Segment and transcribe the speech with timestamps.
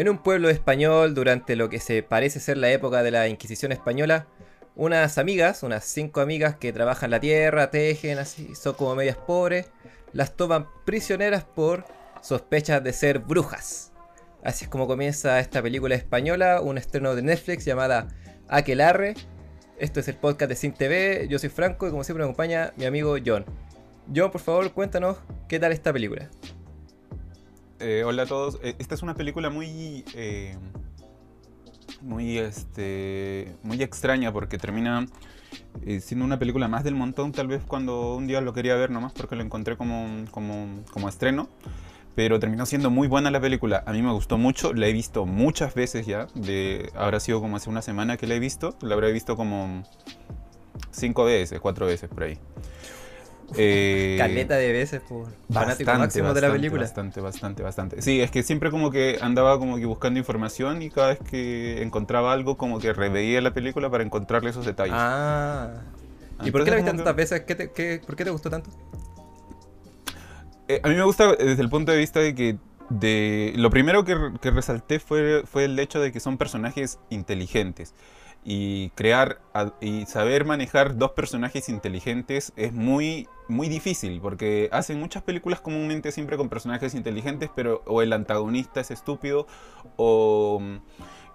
[0.00, 3.70] En un pueblo español, durante lo que se parece ser la época de la Inquisición
[3.70, 4.26] española,
[4.74, 9.66] unas amigas, unas cinco amigas que trabajan la tierra, tejen, así, son como medias pobres,
[10.14, 11.84] las toman prisioneras por
[12.22, 13.92] sospechas de ser brujas.
[14.42, 18.08] Así es como comienza esta película española, un estreno de Netflix llamada
[18.48, 19.12] Aquelarre.
[19.78, 22.72] Esto es el podcast de Sin TV, yo soy Franco y como siempre me acompaña
[22.78, 23.44] mi amigo John.
[24.16, 26.30] John, por favor, cuéntanos qué tal esta película.
[27.80, 28.58] Eh, hola a todos.
[28.62, 30.04] Eh, esta es una película muy.
[30.14, 30.56] Eh,
[32.02, 35.06] muy, este, muy extraña porque termina
[36.00, 37.32] siendo una película más del montón.
[37.32, 41.08] Tal vez cuando un día lo quería ver nomás porque lo encontré como, como, como
[41.08, 41.48] estreno.
[42.14, 43.82] Pero terminó siendo muy buena la película.
[43.86, 44.74] A mí me gustó mucho.
[44.74, 46.26] La he visto muchas veces ya.
[46.34, 48.76] De, habrá sido como hace una semana que la he visto.
[48.82, 49.84] La habré visto como
[50.90, 52.38] cinco veces, cuatro veces por ahí.
[53.56, 56.82] Eh, Caleta de veces por fanático máximo de la película.
[56.82, 58.02] Bastante, bastante, bastante.
[58.02, 61.82] Sí, es que siempre como que andaba como que buscando información y cada vez que
[61.82, 64.94] encontraba algo como que reveía la película para encontrarle esos detalles.
[64.96, 65.82] Ah.
[66.42, 67.40] ¿Y por qué la viste tantas veces?
[67.40, 68.70] ¿Por qué te gustó tanto?
[70.68, 72.56] Eh, a mí me gusta desde el punto de vista de que
[72.88, 77.94] de, lo primero que, que resalté fue, fue el hecho de que son personajes inteligentes
[78.42, 79.40] y crear
[79.80, 86.10] y saber manejar dos personajes inteligentes es muy muy difícil porque hacen muchas películas comúnmente
[86.10, 89.46] siempre con personajes inteligentes pero o el antagonista es estúpido
[89.96, 90.62] o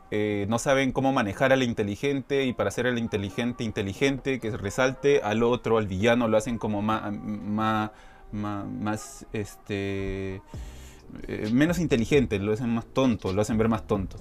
[0.10, 5.22] eh, no saben cómo manejar al inteligente y para hacer al inteligente inteligente que resalte
[5.22, 7.92] al otro al villano lo hacen como más más,
[8.32, 10.42] más, este
[11.28, 14.18] eh, menos inteligente lo hacen más tonto lo hacen ver más tonto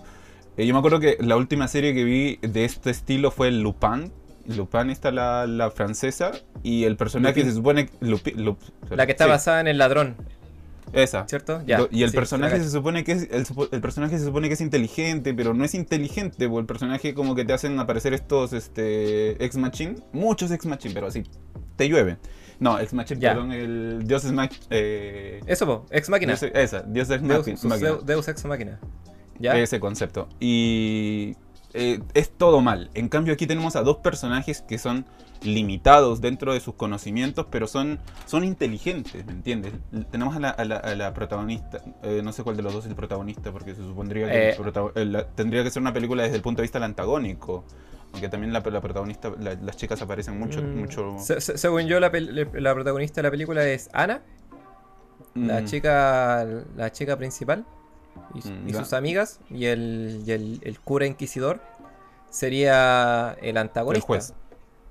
[0.57, 4.13] eh, yo me acuerdo que la última serie que vi de este estilo fue Lupin.
[4.47, 7.89] Lupin está la, la francesa y el personaje se supone...
[8.01, 10.17] la que está basada en el ladrón.
[10.95, 11.27] Esa.
[11.27, 11.63] ¿Cierto?
[11.67, 11.87] Ya.
[11.91, 15.55] Y el personaje se supone que es el, personaje se supone que es inteligente, pero
[15.55, 19.97] no es inteligente, porque el personaje como que te hacen aparecer estos este ex machine,
[20.13, 21.25] muchos ex machine, pero así
[21.77, 22.19] te llueven.
[22.61, 26.35] No, ex machine, perdón, el Dios ex eh, Eso, ex máquina.
[26.35, 27.99] esa, Dios ex máquina.
[28.05, 28.79] Deus ex máquina.
[29.41, 30.29] Ese concepto.
[30.41, 31.37] Y
[31.77, 32.89] eh, es todo mal.
[32.95, 35.05] En cambio aquí tenemos a dos personajes que son
[35.43, 39.73] limitados dentro de sus conocimientos, pero son, son inteligentes, ¿me entiendes?
[40.11, 43.75] Tenemos a la, protagonista, eh, no sé cuál de los dos es el protagonista, porque
[43.75, 45.27] se supondría que eh.
[45.35, 47.65] tendría que ser una película desde el punto de vista del antagónico.
[48.13, 50.63] Aunque también la, protagonista, las chicas aparecen mucho.
[50.63, 50.79] Mm.
[50.79, 51.17] mucho...
[51.19, 54.23] según yo, la, protagonista de la película es Ana,
[55.35, 55.65] la, mm.
[55.65, 56.47] chica,
[56.77, 57.67] la chica principal
[58.35, 61.61] y, mm, sus amigas, y, el, el, cura inquisidor
[62.31, 64.05] sería el antagonista.
[64.05, 64.35] El juez.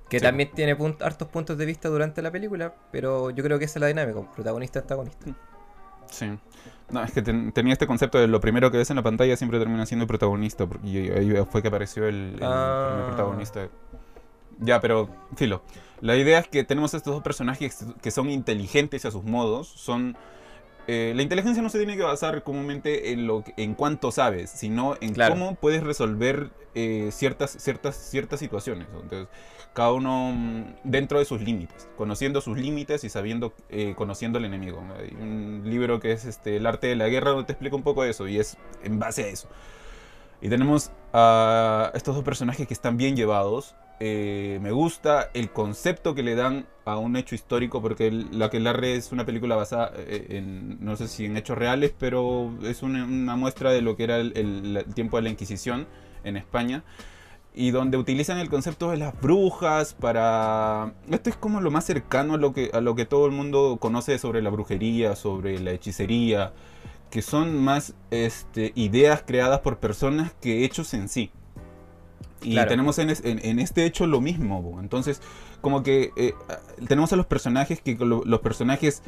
[0.08, 3.78] Que también tiene hartos puntos de vista durante la película, pero yo creo que esa
[3.78, 5.34] es la dinámica, protagonista-antagonista.
[6.10, 6.38] Sí.
[6.90, 9.58] No, es que tenía este concepto de lo primero que ves en la pantalla siempre
[9.58, 13.04] termina siendo el protagonista, y ahí fue que apareció el, ah.
[13.08, 13.68] protagonista.
[14.60, 15.62] Ya, pero, filo.
[16.00, 20.16] La idea es que tenemos estos dos personajes que son inteligentes a sus modos, son
[20.86, 24.96] eh, la inteligencia no se tiene que basar comúnmente en, lo, en cuánto sabes, sino
[25.00, 28.86] en cómo puedes resolver eh, ciertas, ciertas, ciertas situaciones.
[28.92, 29.28] Entonces,
[29.72, 34.44] cada uno mm, dentro de sus límites, conociendo sus límites y sabiendo, eh, conociendo al
[34.44, 34.82] enemigo.
[34.98, 37.82] Hay un libro que es este, El arte de la guerra donde te explica un
[37.82, 39.48] poco eso y es en base a eso.
[40.42, 46.14] Y tenemos a estos dos personajes que están bien llevados, eh, me gusta el concepto
[46.14, 49.92] que le dan a un hecho histórico, porque La que Larre es una película basada
[49.96, 54.04] eh, en, no sé si en hechos reales, pero es una, muestra de lo que
[54.04, 55.86] era el, tiempo de la Inquisición
[56.24, 56.84] en España.
[57.56, 60.92] Y donde utilizan el concepto de las brujas para...
[61.08, 64.50] Esto es como lo más cercano a lo que, todo el mundo conoce sobre la
[64.50, 66.52] brujería, sobre la hechicería,
[67.10, 71.30] que son más este, ideas creadas por personas que hechos en sí.
[72.42, 73.10] Y tenemos en,
[73.58, 74.78] este hecho lo mismo.
[74.80, 75.22] Entonces,
[75.60, 76.34] como que eh,
[76.86, 79.02] tenemos a los personajes que los personajes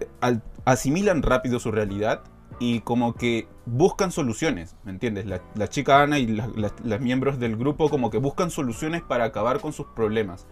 [0.00, 2.22] eh, asimilan rápido su realidad
[2.58, 5.26] y como que buscan soluciones, ¿me entiendes?
[5.26, 9.72] La, chica Ana y las miembros del grupo como que buscan soluciones para acabar con
[9.72, 10.46] sus problemas.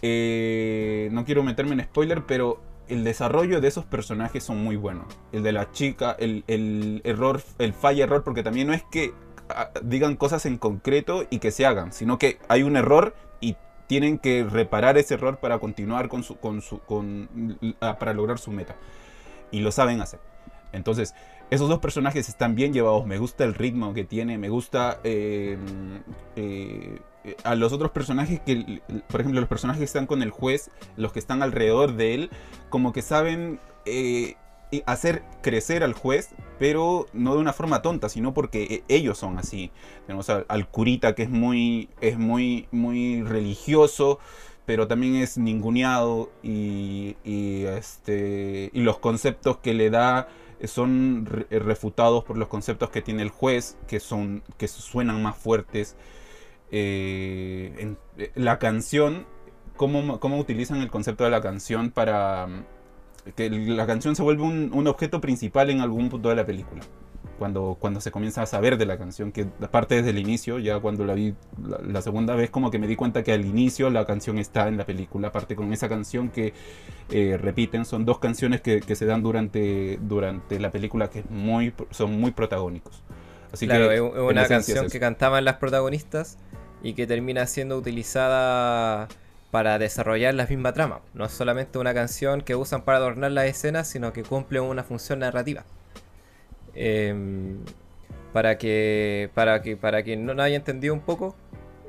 [0.00, 5.06] Eh, no quiero meterme en spoiler, pero el desarrollo de esos personajes son muy buenos.
[5.30, 9.12] El de la chica, el, el error, el falla error, porque también no es que
[9.82, 13.56] digan cosas en concreto y que se hagan, sino que hay un error y
[13.86, 18.50] tienen que reparar ese error para continuar con su, con su, con, para lograr su
[18.50, 18.76] meta.
[19.50, 20.20] Y lo saben hacer.
[20.72, 21.14] Entonces,
[21.50, 23.04] esos dos personajes están bien llevados.
[23.06, 24.38] Me gusta el ritmo que tiene.
[24.38, 25.58] Me gusta eh,
[26.36, 27.00] eh,
[27.44, 31.12] a los otros personajes que, por ejemplo, los personajes que están con el juez, los
[31.12, 32.30] que están alrededor de él,
[32.70, 34.36] como que saben eh,
[34.86, 39.38] hacer crecer al juez, pero no de una forma tonta, sino porque e, ellos son
[39.38, 39.70] así.
[40.06, 44.18] Tenemos al, curita que es muy, es muy, muy religioso,
[44.64, 50.28] pero también es ninguneado y, este, y los conceptos que le da
[50.64, 55.96] son refutados por los conceptos que tiene el juez, que, son, que suenan más fuertes.
[56.70, 59.26] Eh, en, eh, la canción,
[59.76, 62.48] cómo, cómo utilizan el concepto de la canción para
[63.34, 66.82] que la canción se vuelve un, objeto principal en algún punto de la película.
[67.38, 70.78] Cuando, cuando se comienza a saber de la canción, que aparte desde el inicio, ya
[70.78, 74.04] cuando la vi la, segunda vez, como que me di cuenta que al inicio la
[74.04, 76.52] canción está en la película, aparte con esa canción que
[77.10, 82.20] eh, repiten, son dos canciones que, se dan durante, durante la película que muy, son
[82.20, 83.02] muy protagónicos.
[83.52, 86.38] Así claro, que, es una canción que cantaban las protagonistas
[86.82, 89.08] y que termina siendo utilizada
[89.52, 91.02] para desarrollar la misma trama.
[91.12, 94.82] No es solamente una canción que usan para adornar las escenas, sino que cumple una
[94.82, 95.64] función narrativa.
[96.74, 97.58] Em,
[98.32, 101.36] para que para que para quien no haya entendido un poco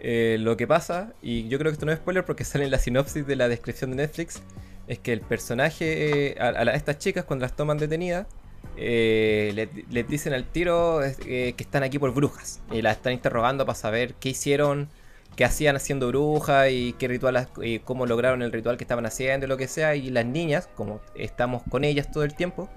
[0.02, 2.72] eh, lo que pasa, y yo creo que esto no es spoiler porque sale en
[2.72, 4.42] la sinopsis de la descripción de Netflix,
[4.88, 8.28] es que el personaje, eh, a, estas chicas cuando las toman detenidas,
[8.76, 13.76] eh, les, dicen al tiro que están aquí por brujas y las están interrogando para
[13.78, 14.90] saber qué hicieron
[15.36, 17.48] qué hacían haciendo brujas y qué ritual,
[17.84, 19.96] cómo lograron el ritual que estaban haciendo lo que sea.
[19.96, 22.70] Y las niñas, como estamos con ellas todo el tiempo,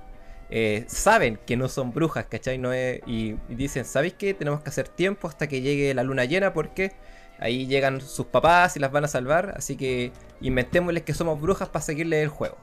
[0.50, 2.58] eh, saben que no son brujas, ¿cachai?
[2.58, 4.34] No y, dicen, ¿sabéis qué?
[4.34, 6.92] Tenemos que hacer tiempo hasta que llegue la luna llena porque
[7.38, 9.54] ahí llegan sus papás y las van a salvar.
[9.56, 12.56] Así que inventémosles que somos brujas para seguirle el juego.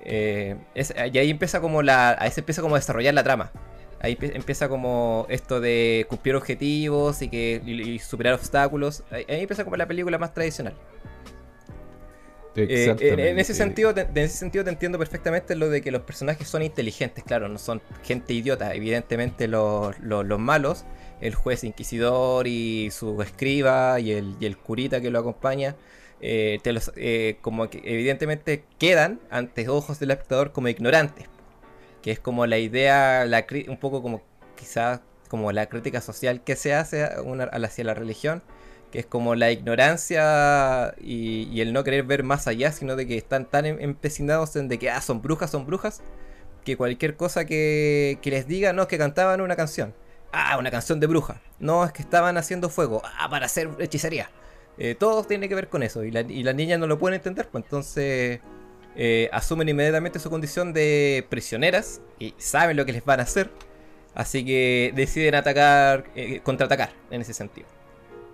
[0.00, 2.16] Eh, y ahí empieza como la.
[2.18, 3.52] Ahí empieza como a desarrollar la trama.
[4.00, 9.02] Ahí empieza como esto de cumplir objetivos y que superar obstáculos.
[9.10, 10.74] Ahí, empieza como la película más tradicional.
[12.54, 16.48] Eh, en, ese sentido, en ese sentido te entiendo perfectamente lo de que los personajes
[16.48, 18.74] son inteligentes, claro, no son gente idiota.
[18.74, 19.96] Evidentemente los,
[20.38, 20.84] malos,
[21.20, 25.76] el juez inquisidor y su escriba y el, y el curita que lo acompaña,
[26.20, 31.28] eh, te los, eh, como que evidentemente quedan ante ojos del espectador como ignorantes
[32.02, 34.22] que es como la idea, la, un poco como
[34.56, 38.42] quizás como la crítica social que se hace hacia la religión,
[38.90, 43.16] que es como la ignorancia y, el no querer ver más allá, sino de que
[43.16, 46.02] están tan em, empecinados en de que ah, son brujas, son brujas,
[46.64, 49.94] que cualquier cosa que, les diga, no, es que cantaban una canción.
[50.32, 51.40] Ah, una canción de bruja.
[51.58, 53.02] No, es que estaban haciendo fuego.
[53.18, 54.30] Ah, para hacer hechicería.
[54.76, 56.04] Eh, todo tiene que ver con eso.
[56.04, 58.40] Y, la, y las niñas no lo pueden entender, pues entonces
[59.00, 63.48] eh, asumen inmediatamente su condición de prisioneras y saben lo que les van a hacer.
[64.12, 67.68] Así que deciden atacar, eh, contraatacar en ese sentido.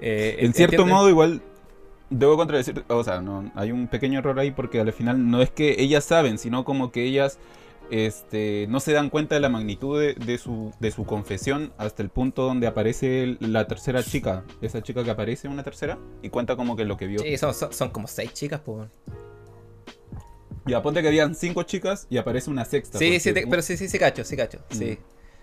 [0.00, 1.42] Eh, en cierto modo, igual
[2.08, 5.50] debo contradecir, o sea, no, hay un pequeño error ahí porque al final no es
[5.50, 7.38] que ellas saben, sino como que ellas
[7.90, 12.08] este, no se dan cuenta de la magnitud de, su, de su confesión hasta el
[12.08, 16.74] punto donde aparece la tercera chica, esa chica que aparece una tercera y cuenta como
[16.74, 17.20] que lo que vio.
[17.20, 18.88] Sí, son, son, como seis chicas, pues.
[20.66, 22.98] Y aponte que habían cinco chicas y aparece una sexta.
[22.98, 24.60] Sí, sí, pero sí, sí, sí, cacho, sí, cacho.
[24.70, 24.98] Sí.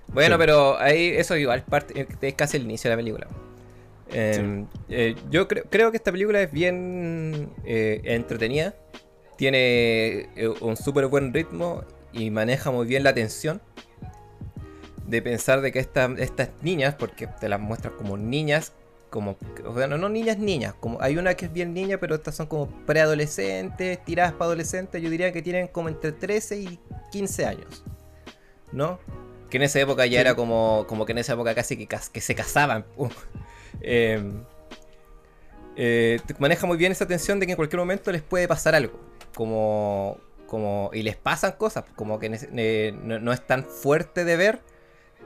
[0.08, 0.14] Mm.
[0.14, 3.28] Bueno, pero ahí eso igual parte, es casi el inicio de la película.
[4.12, 8.76] Em, eh, yo creo, creo que esta película es bien eh, entretenida.
[9.38, 13.62] Tiene eh, un súper buen ritmo y maneja muy bien la tensión.
[15.08, 18.74] De pensar de que estas niñas, porque te las muestras como niñas
[19.12, 22.34] como, o sea, no, niñas, niñas, como hay una que es bien niña, pero estas
[22.34, 26.80] son como preadolescentes, tiradas para adolescentes, yo diría que tienen como entre 13 y
[27.12, 27.84] 15 años,
[28.72, 29.00] ¿no?
[29.50, 32.22] Que en esa época ya era como, como que en esa época casi que, que
[32.22, 32.86] se casaban.
[33.84, 34.44] Em,
[35.76, 39.00] eh, maneja muy bien esa tensión de que en cualquier momento les puede pasar algo,
[39.34, 44.62] como, como y les pasan cosas, como que eh, no es tan fuerte de ver,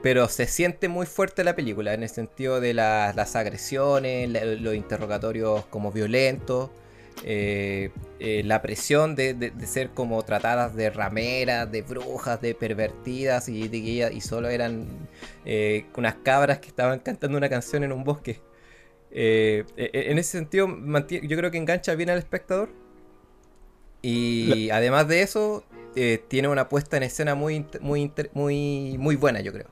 [0.06, 4.30] pero se siente muy fuerte la película en el sentido de las agresiones,
[4.62, 6.70] los interrogatorios como violentos,
[7.24, 13.68] eh, eh, la presión de, ser como tratadas de rameras, de brujas, de pervertidas y,
[13.68, 13.78] de
[14.14, 14.86] y solo eran
[15.44, 18.42] eh, unas cabras que estaban cantando una canción en un bosque.
[19.10, 22.70] en ese sentido, yo creo que engancha bien al espectador.
[24.04, 25.64] Y además de eso,
[26.28, 29.68] tiene una puesta en escena muy, muy, muy, muy buena, yo creo.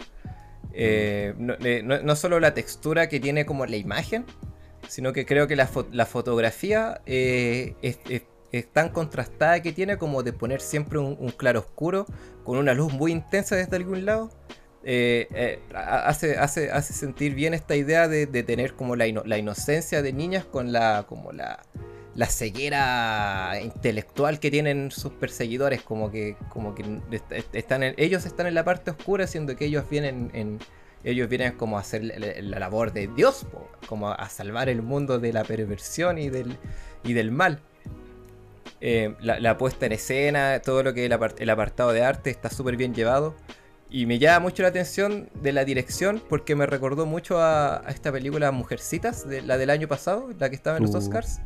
[0.73, 4.25] Eh, no, solo la textura que tiene como la imagen,
[4.87, 5.67] sino que creo que la,
[6.05, 12.05] fotografía eh, es, tan contrastada que tiene como de poner siempre un, claro oscuro
[12.43, 14.29] con una luz muy intensa desde algún lado.
[14.85, 20.43] Eh, hace, hace, hace sentir bien esta idea de, tener como la, inocencia de niñas
[20.43, 21.63] con la como la
[22.15, 27.01] la ceguera intelectual que tienen sus perseguidores, como que, como que
[27.53, 30.59] están ellos están en la parte oscura, siendo que ellos vienen en,
[31.03, 33.45] ellos vienen como a hacer la, labor de Dios,
[33.87, 36.57] como a salvar el mundo de la perversión y del,
[37.03, 37.59] y del mal.
[38.79, 42.77] Eh, la, puesta en escena, todo lo que es el, apartado de arte está súper
[42.77, 43.35] bien llevado.
[43.89, 48.11] Y me llama mucho la atención de la dirección porque me recordó mucho a, esta
[48.11, 50.97] película Mujercitas, de, la del año pasado, la que estaba en los uh.
[50.97, 51.39] Oscars.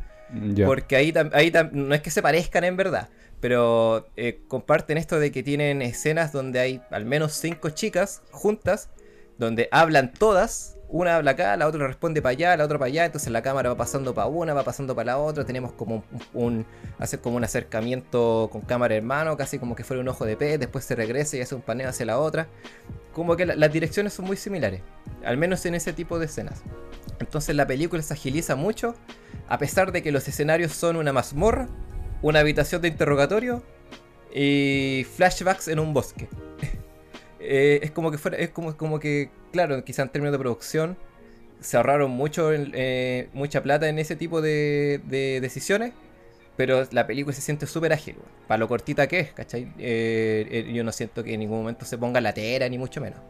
[0.66, 3.08] Porque ahí, ahí no es que se parezcan en verdad,
[3.40, 8.90] pero eh, comparten esto de que tienen escenas donde hay al menos cinco chicas juntas,
[9.38, 13.04] donde hablan todas, una habla acá, la otra responde para allá, la otra para allá,
[13.04, 16.02] entonces la cámara va pasando para una, va pasando para la otra, tenemos como
[16.32, 16.64] un,
[16.98, 20.36] hace como un acercamiento con cámara en mano, casi como que fuera un ojo de
[20.36, 22.48] pez, después se regresa y hace un paneo hacia la otra.
[23.12, 24.80] Como que las direcciones son muy similares,
[25.24, 26.62] al menos en ese tipo de escenas.
[27.20, 28.94] Entonces la película se agiliza mucho,
[29.48, 31.68] a pesar de que los escenarios son una mazmorra,
[32.22, 33.62] una habitación de interrogatorio
[34.34, 36.28] y flashbacks en un bosque.
[37.40, 40.96] Eh, es como que fuera, es como, como que, claro, quizá en términos de producción
[41.60, 45.00] se ahorraron mucho, eh, mucha plata en ese tipo de,
[45.40, 45.92] decisiones,
[46.56, 48.16] pero la película se siente súper ágil,
[48.46, 49.72] para lo cortita que es, ¿cachai?
[49.78, 53.20] Eh, yo no siento que en ningún momento se ponga la tera, ni mucho menos.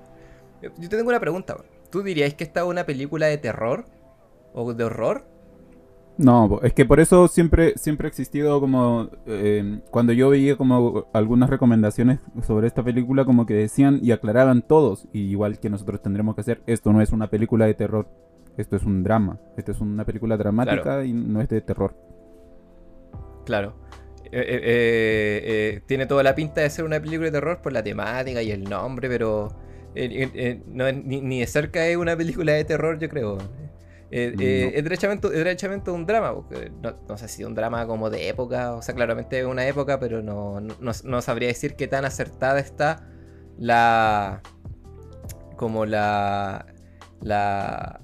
[0.62, 1.56] Yo te tengo una pregunta,
[1.90, 3.84] ¿tú dirías que esta es una película de terror?
[4.54, 5.26] ¿O de horror?
[6.18, 9.08] No, es que por eso siempre, siempre ha existido como...
[9.26, 14.62] Eh, cuando yo veía como algunas recomendaciones sobre esta película, como que decían y aclaraban
[14.62, 18.08] todos, y igual que nosotros tendremos que hacer, esto no es una película de terror,
[18.56, 21.94] esto es un drama, esto es una película dramática y no es de terror.
[23.46, 23.75] Claro.
[24.25, 28.42] Eh, eh, tiene toda la pinta de ser una película de terror por la temática
[28.42, 29.54] y el nombre, pero
[29.94, 33.38] no, ni, ni de cerca es una película de terror, yo creo.
[34.10, 36.34] Eh, eh, es, derechamente, derechamente, un drama,
[37.08, 40.22] no, sé si un drama como de época, o sea, claramente es una época, pero
[40.22, 43.06] no, no, sabría decir qué tan acertada está
[43.58, 44.40] la.
[45.56, 46.66] como la.
[47.20, 48.00] la.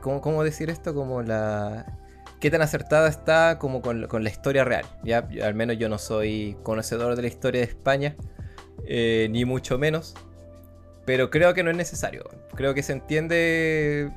[0.00, 0.94] ¿cómo, ¿Cómo decir esto?
[0.94, 1.98] Como la.
[2.40, 4.84] ¿Qué tan acertada está como con, la historia real?
[5.02, 5.28] ¿ya?
[5.42, 8.14] al menos yo no soy conocedor de la historia de España,
[8.86, 10.14] eh, ni mucho menos.
[11.04, 12.22] Pero creo que no es necesario.
[12.54, 14.12] Creo que se entiende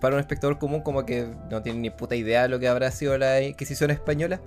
[0.00, 2.90] para un espectador común como que no tiene ni puta idea de lo que habrá
[2.90, 4.40] sido la Inquisición española,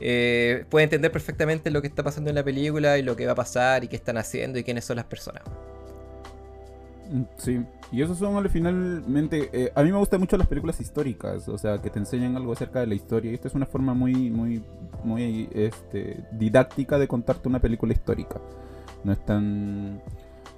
[0.00, 3.32] eh, puede entender perfectamente lo que está pasando en la película y lo que va
[3.32, 5.42] a pasar y qué están haciendo y quiénes son las personas.
[7.10, 9.48] Mm, sí, y eso son finalmente...
[9.52, 12.52] Eh, a mí me gustan mucho las películas históricas, o sea, que te enseñan algo
[12.52, 13.30] acerca de la historia.
[13.30, 14.62] Y esta es una forma muy, muy,
[15.04, 18.40] muy este, didáctica de contarte una película histórica.
[19.04, 20.02] No es tan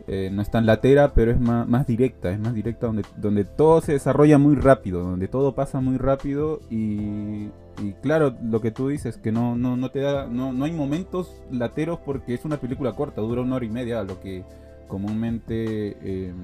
[0.06, 3.80] eh, no es tan latera, pero es más, directa, es más directa donde, donde todo
[3.80, 7.48] se desarrolla muy rápido, donde todo pasa muy rápido y,
[8.02, 11.42] claro, lo que tú dices, que no, no, no te da, no, no hay momentos
[11.50, 14.44] lateros porque es una película corta, dura una hora y media, lo que
[14.88, 15.96] comúnmente...
[16.02, 16.36] Em,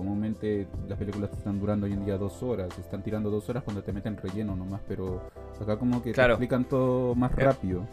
[0.00, 3.82] comúnmente las películas están durando hoy en día dos horas, están tirando dos horas cuando
[3.82, 5.20] te meten relleno nomás, pero
[5.60, 7.86] acá como que te explican todo más eh, rápido.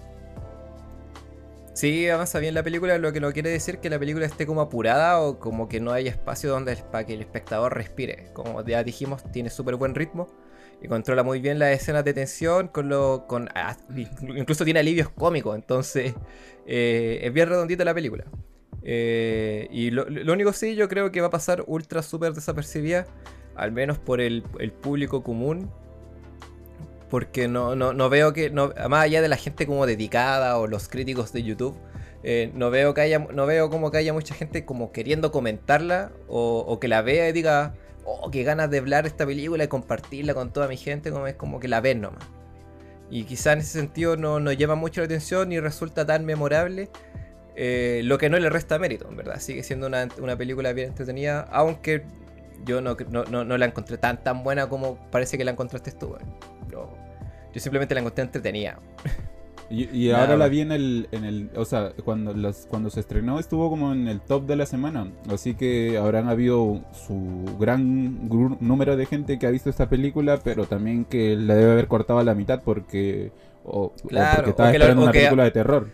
[1.78, 4.62] Sí, avanza bien la película, lo que no quiere decir que la película esté como
[4.62, 8.32] apurada o como que no hay espacio donde para que el espectador respire.
[8.34, 10.28] Como ya dijimos, tiene súper buen ritmo
[10.82, 15.10] y controla muy bien las escenas de tensión, con lo, con, ah, incluso tiene alivios
[15.10, 16.16] cómicos, entonces
[16.66, 18.26] eh, es bien redondita la película.
[18.82, 23.06] Eh, y lo, único sí, yo creo que va a pasar ultra súper desapercibida,
[23.56, 24.42] al menos por el
[24.82, 25.70] público común
[27.10, 30.68] porque no, no, no veo que, no, más allá de la gente como dedicada o
[30.68, 31.78] los críticos de YouTube,
[32.24, 36.12] eh, no veo que haya, no veo como que haya mucha gente como queriendo comentarla
[36.28, 40.34] o, que la vea y diga, oh, qué ganas de hablar esta película y compartirla
[40.34, 42.26] con toda mi gente, como es como que la ven nomás.
[43.10, 46.90] Y quizá en ese sentido no, no llama mucho la atención y resulta tan memorable,
[47.56, 49.40] eh, lo que no le resta mérito, en verdad.
[49.40, 52.04] Sigue siendo una, película bien entretenida, aunque
[52.66, 56.18] yo no, no, la encontré tan tan buena como parece que la encontraste tú.
[56.72, 58.80] Yo simplemente la encontré entretenida.
[59.70, 63.38] Y, ahora la vi en el, en el o sea, cuando, las, cuando se estrenó
[63.38, 68.96] estuvo como en el top de la semana, así que habrán habido su gran número
[68.96, 72.24] de gente que ha visto esta película, pero también que la debe haber cortado a
[72.24, 73.32] la mitad porque,
[73.66, 74.20] o, porque
[74.50, 75.90] estaba esperando una película de terror.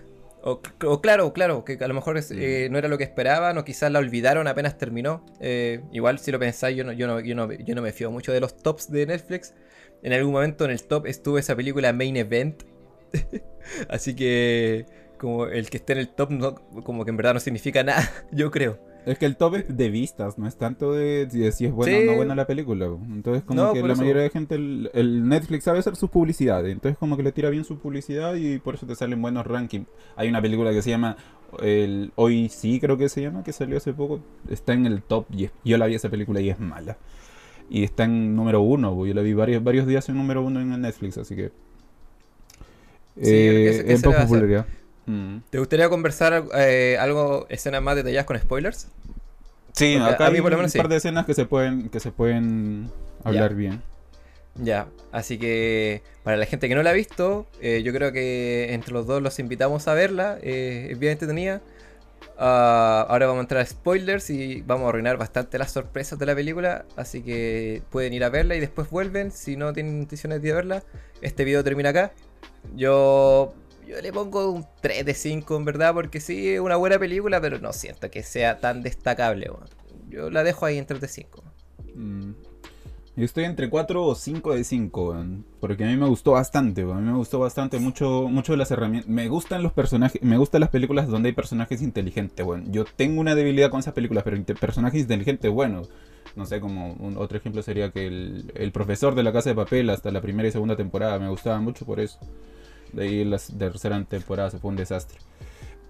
[0.45, 0.61] O,
[0.99, 3.99] claro, claro, que a lo mejor eh, no era lo que esperaban o quizás la
[3.99, 5.25] olvidaron apenas terminó.
[5.39, 8.11] Eh, igual si lo pensáis, yo no, yo, no, yo, no, yo no me fío
[8.11, 9.53] mucho de los tops de Netflix
[10.03, 12.63] en algún momento en el top estuvo esa película Main Event.
[13.89, 14.85] Así que
[15.17, 18.03] como el que esté en el top no, como que en verdad no significa nada,
[18.31, 18.77] yo creo.
[19.05, 22.01] Es que el top es de vistas, no es tanto de, si es buena o
[22.03, 22.85] no buena la película.
[22.85, 26.71] Entonces, como que la mayoría de gente, el, Netflix sabe hacer sus publicidades.
[26.71, 29.87] Entonces, como que le tira bien su publicidad y por eso te salen buenos rankings.
[30.15, 31.17] Hay una película que se llama
[31.61, 34.21] el Hoy Sí, creo que se llama, que salió hace poco.
[34.49, 36.97] Está en el top y yo la vi esa película y es mala.
[37.69, 40.71] Y está en número uno, yo la vi varios, varios días en número uno en
[40.73, 41.51] el Netflix, así que.
[43.17, 44.65] Eh, es poco popularidad.
[45.05, 45.37] Mm.
[45.49, 48.87] ¿Te gustaría conversar eh, algo, escenas más detalladas con spoilers?
[49.73, 52.89] Sí, acá hay un par de escenas que se pueden, que se pueden
[53.23, 53.81] hablar bien.
[54.55, 58.73] Ya, así que para la gente que no la ha visto, eh, yo creo que
[58.73, 60.37] entre los dos los invitamos a verla.
[60.43, 61.61] Eh, es bien entretenida.
[62.37, 66.25] Ah, ahora vamos a entrar a spoilers y vamos a arruinar bastante las sorpresas de
[66.25, 66.85] la película.
[66.95, 69.31] Así que pueden ir a verla y después vuelven.
[69.31, 70.83] Si no tienen intenciones de verla,
[71.21, 72.11] este video termina acá.
[72.75, 73.53] Yo
[73.87, 77.41] yo le pongo un 3 de 5 en verdad, porque sí, es una buena película,
[77.41, 79.51] pero no siento que sea tan destacable.
[80.09, 81.43] Yo la dejo ahí en 3 de 5.
[81.95, 82.31] Mm.
[83.15, 85.15] Yo estoy entre 4 o 5 de 5,
[85.59, 88.71] porque a mí me gustó bastante, a mí me gustó bastante mucho, mucho de las
[88.71, 89.07] herramientas.
[89.07, 92.63] Me gustan los personajes, me gustan las películas donde hay personajes inteligentes, bueno.
[92.69, 95.83] Yo tengo una debilidad con esas películas, pero personajes inteligentes, bueno.
[96.35, 99.91] No sé, como otro ejemplo sería que el, el profesor de la casa de papel
[99.91, 102.17] hasta la primera y segunda temporada me gustaba mucho por eso.
[102.93, 105.19] De ahí la tercera temporada se fue un desastre.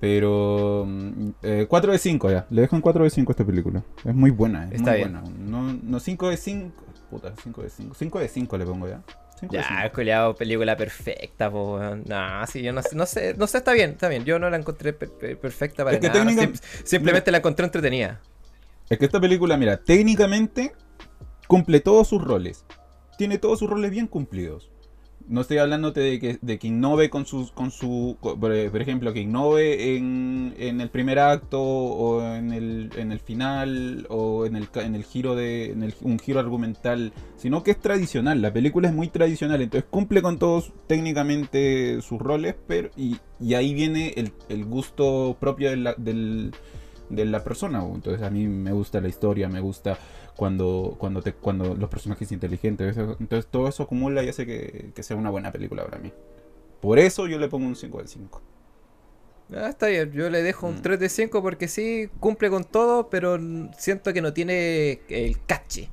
[0.02, 2.46] Pero 4 mm, eh, de 5 ya.
[2.50, 3.84] Le dejo en 4 de 5 esta película.
[4.04, 4.66] Es muy buena.
[4.66, 5.12] Es Está muy bien.
[5.14, 5.30] buena.
[5.40, 6.83] No, no 5 de 5.
[7.14, 7.96] Puta, 5 de 5.
[7.96, 9.04] 5 de 5 le pongo ya.
[9.52, 13.92] Ya, coleado, película perfecta, po, No, sí, yo no, no, sé, no sé, está bien,
[13.92, 14.26] está bien.
[14.26, 16.50] Yo no la encontré perfecta para nada.
[16.84, 18.20] simplemente la encontré entretenida.
[18.90, 20.74] Es que esta película, mira, técnicamente
[21.48, 22.66] cumple todos sus roles.
[23.18, 24.72] Tiene todos sus roles bien cumplidos.
[25.26, 29.22] No estoy hablando de que, de que innove con sus, con su, por ejemplo, que
[29.22, 34.68] innove en, en el primer acto o en el, en el final o en el,
[34.76, 38.42] en el giro de, un giro argumental, sino que es tradicional.
[38.42, 43.54] La película es muy tradicional, entonces cumple con todos técnicamente sus roles, pero y, y
[43.54, 46.52] ahí viene el, el gusto propio de la, del,
[47.10, 47.84] de la persona.
[47.84, 49.98] Entonces a mí me gusta la historia, me gusta
[50.36, 52.98] cuando, cuando, te, cuando los personajes inteligentes.
[52.98, 56.12] Entonces todo eso acumula y hace que, sea una buena película para mí.
[56.82, 58.42] Por eso yo le pongo un 5 de 5.
[59.56, 61.02] Ah, está bien, yo le dejo un 3 mm.
[61.02, 63.38] de 5 porque sí, cumple con todo, pero
[63.78, 65.90] siento que no tiene el cache.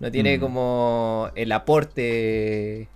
[0.00, 0.40] No tiene mm.
[0.40, 2.88] como el aporte,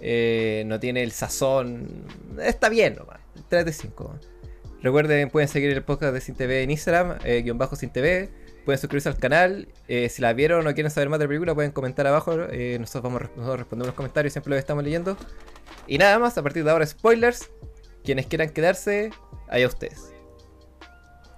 [0.00, 2.06] eh, no tiene el sazón.
[2.42, 4.14] Está bien nomás, 3 de 5.
[4.82, 8.30] Recuerden, pueden seguir el podcast de Sin TV en Instagram, eh, guion bajo Sin TV
[8.66, 9.68] Pueden suscribirse al canal.
[9.86, 12.34] Eh, si la vieron o quieren saber más de la película, pueden comentar abajo.
[12.50, 15.16] Eh, nosotros vamos a responder los comentarios, siempre los estamos leyendo.
[15.86, 17.48] Y nada más, a partir de ahora, spoilers.
[18.02, 19.10] Quienes quieran quedarse,
[19.48, 20.12] allá ustedes.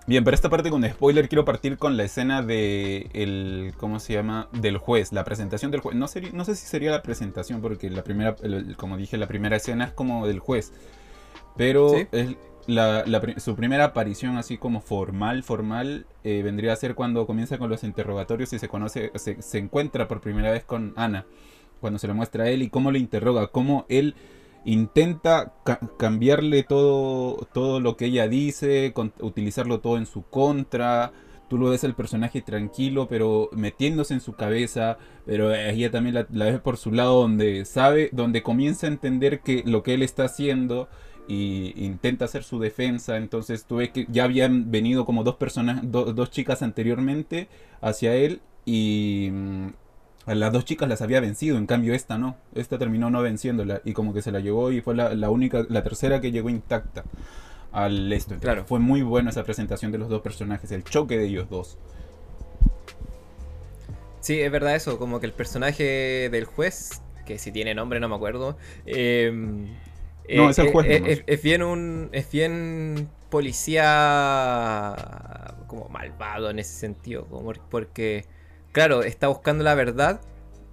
[0.07, 4.15] Bien, para esta parte con spoiler quiero partir con la escena de el ¿cómo se
[4.15, 4.49] llama?
[4.53, 5.97] del juez, la presentación del juez.
[5.97, 8.35] No, no sé si sería la presentación porque la primera
[8.79, 10.73] como dije, la primera escena es como del juez.
[11.59, 11.93] Pero
[13.39, 17.83] su primera aparición así como formal, formal, eh, vendría a ser cuando comienza con los
[17.83, 21.25] interrogatorios y se conoce, se, encuentra por primera vez con Ana,
[21.81, 24.15] cuando se le muestra a él y cómo le interroga, cómo él
[24.67, 25.55] intenta
[25.99, 31.13] cambiarle todo, todo lo que ella dice, utilizarlo todo en su contra.
[31.49, 36.27] Tú lo ves el personaje tranquilo, pero metiéndose en su cabeza, pero ella también la,
[36.31, 40.03] la ves por su lado donde sabe, donde comienza a entender que lo que él
[40.03, 40.91] está haciendo
[41.29, 43.19] y intenta hacer su defensa.
[43.19, 47.49] Entonces tú ves que ya habían venido como dos personas, dos chicas anteriormente
[47.81, 49.69] hacia él y mm,
[50.27, 53.81] a las dos chicas las había vencido, en cambio esta no, esta terminó no venciéndola
[53.85, 57.05] y como que se la llevó y fue la, única, la tercera que llegó intacta
[57.73, 58.37] al esto.
[58.41, 58.65] claro.
[58.65, 61.79] Fue muy buena esa presentación de los dos personajes, el choque de ellos dos.
[64.21, 68.09] Sí, es verdad eso, como que el personaje del juez, que si tiene nombre no
[68.09, 69.33] me acuerdo, eh,
[70.37, 70.87] no, es el eh, juez.
[70.89, 72.11] Eh, es, bien un.
[72.13, 74.95] Es bien policía.
[75.67, 77.27] como malvado en ese sentido.
[77.27, 78.25] Como porque.
[78.73, 80.21] Claro, está buscando la verdad.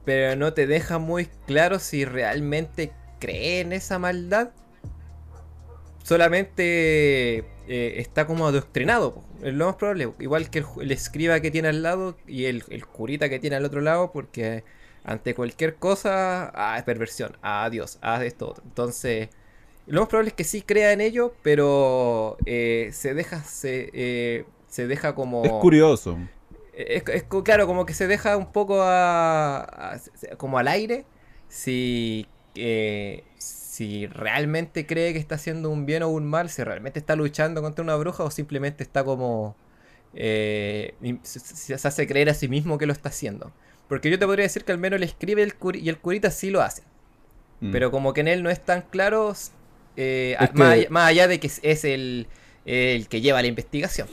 [0.04, 4.52] Pero no te deja muy claro si realmente cree en esa maldad.
[6.04, 9.24] Solamente eh, está como adoctrinado.
[9.42, 10.12] Es lo más probable.
[10.20, 13.66] Igual que el, escriba que tiene al lado y el, el, curita que tiene al
[13.66, 14.12] otro lado.
[14.12, 14.64] Porque
[15.06, 18.56] ante cualquier cosa, ah, es perversión, ah, Dios, ah, esto.
[18.64, 19.30] Entonces,
[19.88, 24.46] lo más probable es que sí crea en ello, pero eh, se deja se, eh,
[24.68, 25.44] se deja como...
[25.44, 26.18] Es curioso.
[26.74, 27.04] Es,
[27.44, 29.98] claro, como que se deja un poco a,
[30.38, 31.06] como al aire
[31.48, 37.00] si, eh, si realmente cree que está haciendo un bien o un mal, si realmente
[37.00, 39.56] está luchando contra una bruja o simplemente está como
[40.16, 43.52] eh, se, hace creer a sí mismo que lo está haciendo.
[43.88, 46.50] Porque yo te podría decir que al menos le escribe el y el curita sí
[46.50, 46.84] lo hace.
[47.60, 47.72] Mm.
[47.72, 49.34] Pero como que en él no es tan claro,
[49.98, 50.38] eh,
[50.90, 52.28] más, allá, de que es el,
[52.66, 54.08] que lleva la investigación.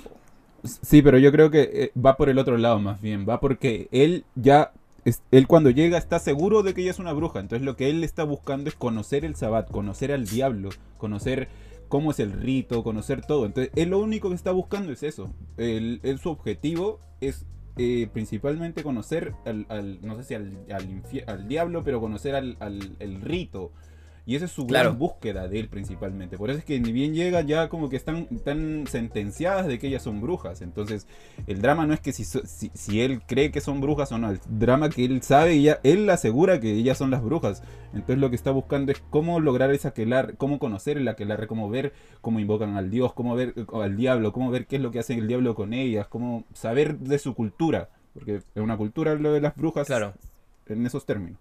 [0.65, 3.27] Sí, pero yo creo que eh, va por el otro lado más bien.
[3.29, 4.73] Va porque él ya
[5.33, 7.41] él cuando llega está seguro de que ella es una bruja.
[7.41, 11.49] Entonces lo que él está buscando es conocer el sabbat, conocer al diablo, conocer
[11.89, 13.47] cómo es el rito, conocer todo.
[13.47, 15.31] Entonces él lo único que está buscando es eso.
[15.57, 20.65] Él, su objetivo es eh, principalmente conocer al, no sé si al,
[21.27, 22.57] al, diablo, pero conocer al,
[22.99, 23.73] el rito
[24.25, 26.39] y esa es su gran búsqueda de él principalmente.
[26.39, 29.89] Por eso es que ni bien llega ya como que están, tan sentenciadas de que
[29.89, 30.63] ellas son brujas.
[30.63, 31.09] Entonces
[31.49, 34.31] el drama no es que si, si, él cree que son brujas o no.
[34.31, 37.65] El drama que él sabe, y él asegura que ellas son las brujas.
[37.95, 41.69] Entonces lo que está buscando es cómo lograr esa aquelarre, cómo conocer el aquelarre, cómo
[41.69, 45.01] ver cómo invocan al dios, cómo ver al diablo, cómo ver qué es lo que
[45.01, 47.89] hace el diablo con ellas, cómo saber de su cultura.
[48.15, 50.15] Porque es una cultura lo de las brujas claro.
[50.69, 51.41] en esos términos.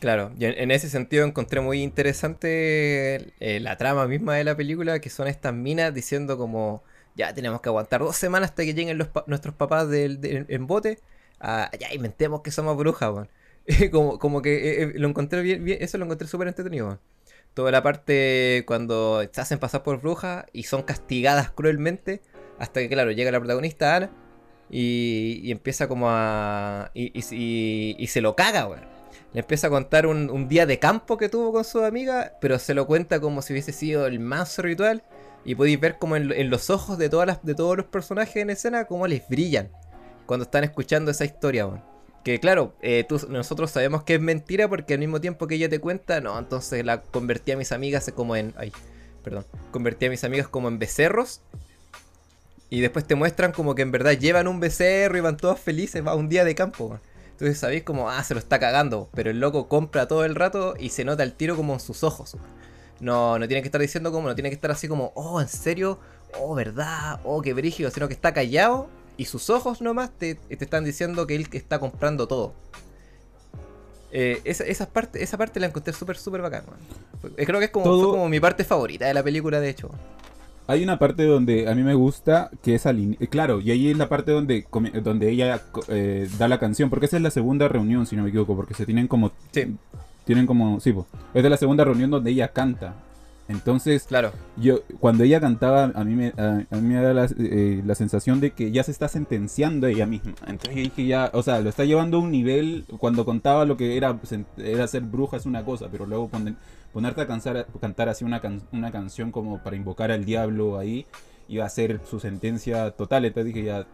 [0.00, 4.98] Claro, y en, ese sentido encontré muy interesante eh, la trama misma de la película,
[4.98, 6.82] que son estas minas diciendo como,
[7.16, 11.00] ya tenemos que aguantar dos semanas hasta que lleguen nuestros papás del, en bote,
[11.38, 13.28] ah, ya inventemos que somos brujas,
[13.92, 16.98] como, como que eh, eh, lo encontré bien, eso lo encontré súper entretenido.
[17.52, 22.22] Toda la parte cuando se hacen pasar por brujas y son castigadas cruelmente,
[22.58, 24.10] hasta que, claro, llega la protagonista Ana
[24.70, 26.90] y, empieza como a...
[26.94, 27.12] y,
[27.98, 28.99] y se lo caga, weón
[29.32, 32.74] le empieza a contar un, día de campo que tuvo con su amiga, pero se
[32.74, 35.02] lo cuenta como si hubiese sido el más ritual.
[35.44, 38.50] Y podéis ver como en, los ojos de, todas las, de todos los personajes en
[38.50, 39.70] escena, como les brillan
[40.26, 41.68] cuando están escuchando esa historia,
[42.22, 45.80] Que claro, eh, nosotros sabemos que es mentira porque al mismo tiempo que ella te
[45.80, 48.54] cuenta, no, entonces la convertí a mis amigas como en.
[48.56, 48.70] Ay,
[49.24, 49.44] perdón.
[49.72, 51.40] Convertí a mis amigas como en becerros.
[52.68, 56.06] Y después te muestran como que en verdad llevan un becerro y van todos felices,
[56.06, 57.00] va un día de campo,
[57.40, 59.08] entonces sabéis como, ah, se lo está cagando.
[59.14, 62.04] Pero el loco compra todo el rato y se nota el tiro como en sus
[62.04, 62.36] ojos.
[63.00, 65.48] No, no tiene que estar diciendo como, no tiene que estar así como, oh, en
[65.48, 65.98] serio,
[66.38, 70.64] oh, verdad, oh, qué brígido, sino que está callado y sus ojos nomás te, te
[70.64, 72.52] están diciendo que él está comprando todo.
[74.12, 76.64] Eh, esa, esa, parte, esa parte la encontré súper, súper bacán.
[77.36, 79.90] Creo que es como, como mi parte favorita de la película, de hecho.
[80.70, 83.90] Hay una parte donde a mí me gusta que es al eh, Claro, y ahí
[83.90, 84.64] es la parte donde,
[85.02, 88.28] donde ella eh, da la canción, porque esa es la segunda reunión, si no me
[88.28, 89.32] equivoco, porque se tienen como.
[89.50, 89.74] Sí.
[90.24, 90.78] Tienen como.
[90.78, 90.94] Sí,
[91.34, 92.94] es de la segunda reunión donde ella canta.
[93.50, 94.32] Entonces, claro.
[94.56, 98.52] yo cuando ella cantaba, a mí me, a, mí me da eh, la, sensación de
[98.52, 100.34] que ya se está sentenciando ella misma.
[100.46, 103.76] Entonces yo dije ya, o sea, lo está llevando a un nivel, cuando contaba lo
[103.76, 104.18] que era,
[104.56, 106.56] era ser bruja es una cosa, pero luego ponen,
[106.92, 108.40] ponerte a, cansar, cantar así una,
[108.72, 111.06] una canción como para invocar al diablo ahí,
[111.48, 113.24] iba a ser su sentencia total.
[113.24, 113.84] Entonces dije ya,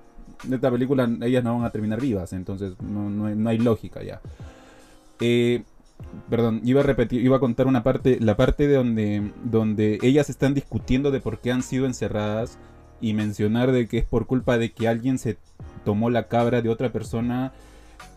[0.45, 4.21] en esta película ellas no van a terminar vivas, entonces no, no, hay lógica ya.
[5.19, 5.63] Eh,
[6.29, 10.31] perdón, iba a repetir, iba a contar una parte, la parte de donde, donde ellas
[10.31, 12.59] están discutiendo de por qué han sido encerradas
[13.01, 15.39] y mencionar de que es por culpa de que alguien se
[15.85, 17.53] tomó la cabra de otra persona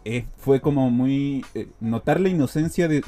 [0.06, 1.46] eh, fue como muy...
[1.54, 3.02] Eh, notar la inocencia de,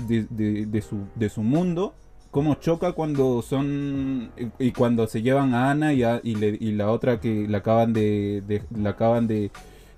[0.82, 1.94] su, mundo,
[2.32, 4.32] cómo choca cuando son...
[4.60, 8.64] y cuando se llevan a Ana y, y, la otra que la acaban de...
[8.76, 9.52] la acaban de,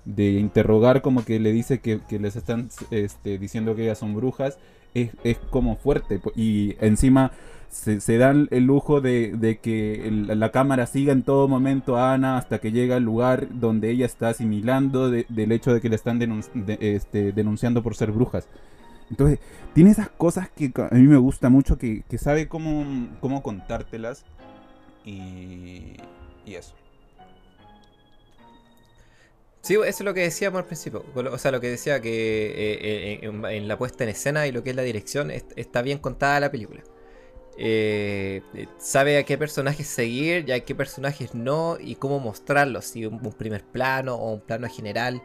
[0.06, 4.58] interrogar como que le dice que, les están este, diciendo que ellas son brujas,
[4.94, 6.20] es, es como fuerte.
[6.36, 7.32] Y encima
[7.74, 12.60] se, dan el lujo de, que la cámara siga en todo momento a Ana hasta
[12.60, 16.20] que llega al lugar donde ella está asimilando del hecho de que le están
[16.80, 18.48] este, denunciando por ser brujas.
[19.10, 19.38] Entonces,
[19.74, 24.24] tiene esas cosas que a mí me gusta mucho, que, sabe cómo, cómo contártelas
[25.04, 25.96] y,
[26.46, 26.74] y eso.
[29.64, 31.06] Sí, eso es lo que decíamos al principio.
[31.14, 32.10] O sea, lo que decía que
[32.50, 35.96] eh, eh, en, la puesta en escena y lo que es la dirección está bien
[35.96, 36.82] contada la película.
[37.56, 38.42] Eh,
[38.76, 43.20] sabe a qué personajes seguir y a qué personajes no y cómo mostrarlos, si un,
[43.32, 45.22] primer plano o un plano general,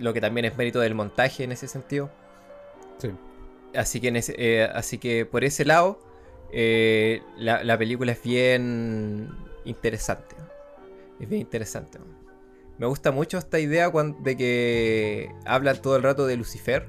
[0.00, 2.10] lo que también es mérito del montaje en ese sentido.
[3.76, 6.00] Así que, eh, así que por ese lado,
[7.36, 9.28] la, película es bien
[9.64, 10.34] interesante.
[11.20, 12.00] Es bien interesante.
[12.78, 16.88] Me gusta mucho esta idea de que hablan todo el rato de Lucifer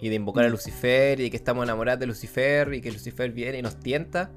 [0.00, 0.52] y de invocar a mm.
[0.52, 4.32] Lucifer y que estamos enamorados de Lucifer y que Lucifer viene y nos tienta.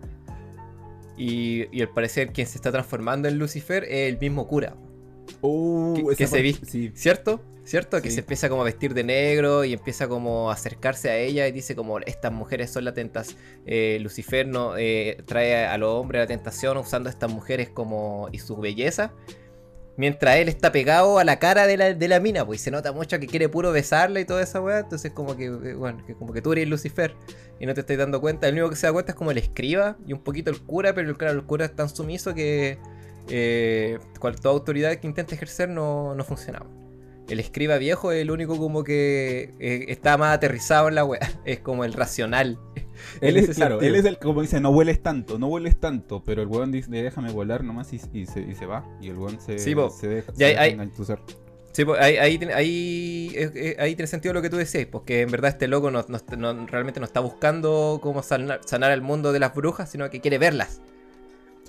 [1.17, 4.75] Y, al parecer quien se está transformando en Lucifer es el mismo cura.
[5.41, 6.91] Uh, que, que se viste, sí.
[6.95, 7.41] ¿cierto?
[7.63, 8.01] ¿Cierto?
[8.01, 11.47] Que se empieza como a vestir de negro y empieza como a acercarse a ella
[11.47, 13.37] y dice como estas mujeres son la tentación.
[13.99, 18.39] Lucifer no eh, trae a los hombres la tentación usando a estas mujeres como y
[18.39, 19.13] su belleza.
[19.99, 22.71] Mientras él está pegado a la cara de la, de la mina, pues y se
[22.71, 24.79] nota mucho que quiere puro besarla y toda esa weá.
[24.79, 27.13] Entonces como que, eh, bueno, que como que tú eres Lucifer
[27.59, 28.47] y no te estás dando cuenta.
[28.47, 30.93] El único que se da cuenta es como el escriba y un poquito el cura,
[30.93, 32.77] pero claro, el cura es tan sumiso que
[33.27, 36.67] eh, cual toda autoridad que intenta ejercer no, no funcionaba.
[37.27, 41.19] El escriba viejo es el único como que eh, está más aterrizado en la wea.
[41.43, 42.57] Es como el racional.
[43.21, 46.41] Él es, claro, él es el como dice, no hueles tanto, no hueles tanto, pero
[46.41, 48.85] el weón dice, déjame volar nomás y, y se, y se va.
[49.01, 50.89] Y el weón se, Sí, se deja, se hay- deja hay-.
[51.71, 54.85] Sí, pues ahí, ahí, tiene- ahí, eh, eh, ahí tiene sentido lo que tú decías,
[54.91, 58.91] porque en verdad este loco no, no- no- realmente no está buscando cómo sanar, sanar
[58.91, 60.81] el mundo de las brujas, sino que quiere verlas.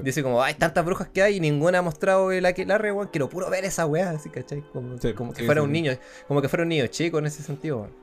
[0.02, 3.28] Dice como, hay tantas brujas que hay y ninguna ha mostrado el aquelarre, weón, quiero
[3.28, 4.62] puro ver esa weá, así, ¿cachai?
[4.72, 5.92] Como, Sí, como que sí, fuera sí, un niño,
[6.26, 7.99] como que fuera un niño chico en ese sentido, weón.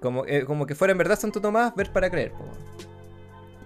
[0.00, 2.44] Como, eh, como que fuera en verdad Santo Tomás, ver para creer, po.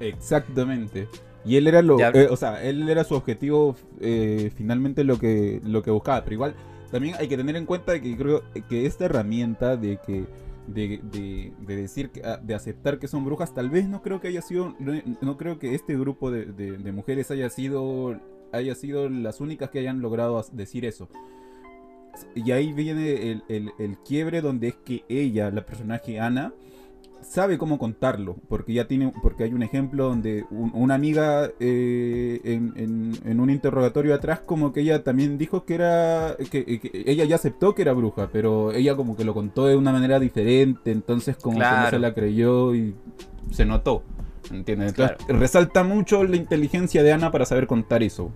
[0.00, 1.08] Exactamente.
[1.44, 5.60] Y él era lo, eh, o sea, él era su objetivo eh, finalmente lo que,
[5.64, 6.22] lo que buscaba.
[6.24, 6.54] Pero igual
[6.90, 10.24] también hay que tener en cuenta que creo que esta herramienta de que
[10.66, 14.20] de, de- de decir que, ah, de aceptar que son brujas, tal vez no creo
[14.20, 18.18] que haya sido, no, no creo que este grupo de, de- mujeres haya sido
[18.52, 21.08] haya sido las únicas que hayan logrado decir eso.
[22.34, 26.52] Y ahí viene el, el- el quiebre donde es que ella, la personaje Ana,
[27.22, 32.40] sabe cómo contarlo, porque ya tiene, porque hay un ejemplo donde un- una amiga eh,
[32.44, 37.02] en, en- en un interrogatorio atrás como que ella también dijo que era, que, que
[37.06, 40.20] ella ya aceptó que era bruja, pero ella como que lo contó de una manera
[40.20, 41.90] diferente, entonces como que no Claro.
[41.90, 42.94] se la creyó y
[43.50, 44.02] se notó,
[44.52, 44.90] ¿entiendes?
[44.90, 48.30] Entonces resalta mucho la inteligencia de Ana para saber contar eso.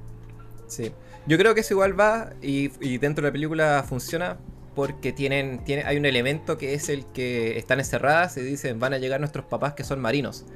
[0.66, 0.90] Sí.
[1.28, 4.38] Yo creo que eso igual va y, dentro de la película funciona
[4.74, 8.94] porque tienen, tiene, hay un elemento que es el que están encerradas y dicen van
[8.94, 10.46] a llegar nuestros papás que son marinos.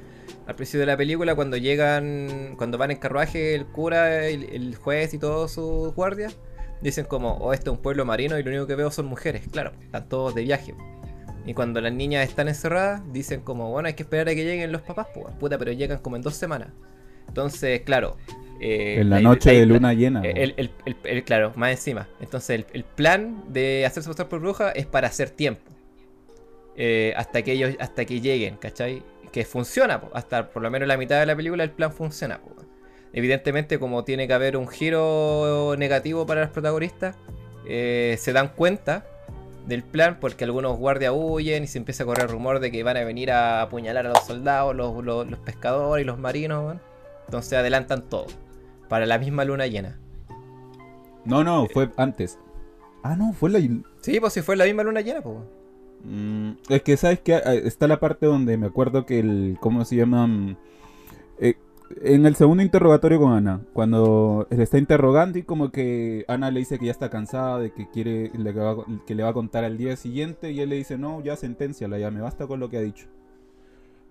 [0.47, 4.75] Al principio de la película cuando llegan, cuando van en carruaje el cura, el, el
[4.75, 6.35] juez y todos sus guardias,
[6.81, 9.43] dicen como, oh, este es un pueblo marino y lo único que veo son mujeres.
[9.51, 10.73] Claro, están todos de viaje.
[11.45, 14.71] Y cuando las niñas están encerradas, dicen como, bueno, hay que esperar a que lleguen
[14.71, 16.69] los papás, pues, puta, pero llegan como en dos semanas.
[17.27, 18.17] Entonces, claro.
[18.63, 20.21] Eh, en la la- noche la- de luna llena.
[20.23, 22.07] el, el- el- el- claro, más encima.
[22.21, 25.61] Entonces, el, plan de hacerse pasar por bruja es para hacer tiempo.
[26.75, 29.03] Eh, hasta que ellos, hasta que lleguen, ¿cachai?
[29.31, 30.09] Que funciona, po.
[30.13, 32.39] hasta por lo menos la mitad de la película el plan funciona.
[32.39, 32.51] po.
[33.13, 37.15] Evidentemente, como tiene que haber un giro negativo para los protagonistas,
[37.67, 39.05] eh, se dan cuenta
[39.67, 42.97] del plan porque algunos guardias huyen y se empieza a correr rumor de que van
[42.97, 46.75] a venir a apuñalar a los soldados, los, los- los pescadores y los marinos.
[47.25, 48.25] Entonces adelantan todo
[48.93, 49.97] para la misma luna llena.
[51.25, 52.37] No, no, fue antes.
[53.01, 53.59] Ah, no, fue la...
[54.01, 55.37] Sí, pues si fue la misma luna llena, pues.
[56.03, 59.95] Mm, es que sabes que está la parte donde me acuerdo que el cómo se
[59.95, 60.57] llama Mm,
[61.39, 61.55] eh,
[62.03, 66.59] en el segundo interrogatorio con Ana cuando le está interrogando y como que Ana le
[66.59, 69.63] dice que ya está cansada de que quiere le va, que le va a contar
[69.63, 72.69] al día siguiente y él le dice no ya sentenciala ya me basta con lo
[72.69, 73.07] que ha dicho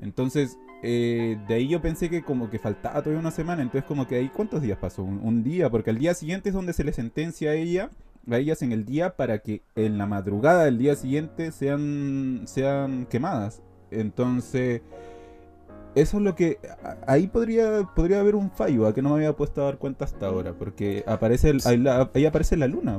[0.00, 4.06] entonces eh, de ahí yo pensé que como que faltaba todavía una semana entonces como
[4.08, 6.92] que ahí cuántos días pasó un, día porque al día siguiente es donde se le
[6.92, 7.90] sentencia a ella
[8.30, 13.06] a ellas en el día para que en la madrugada del día siguiente sean, sean
[13.06, 13.62] quemadas.
[13.90, 14.80] Entonces,
[15.94, 16.58] eso es lo que...
[17.06, 20.04] Ahí podría, podría haber un fallo, a que no me había puesto a dar cuenta
[20.04, 22.98] hasta ahora, porque aparece el- ahí, la- ahí aparece la luna.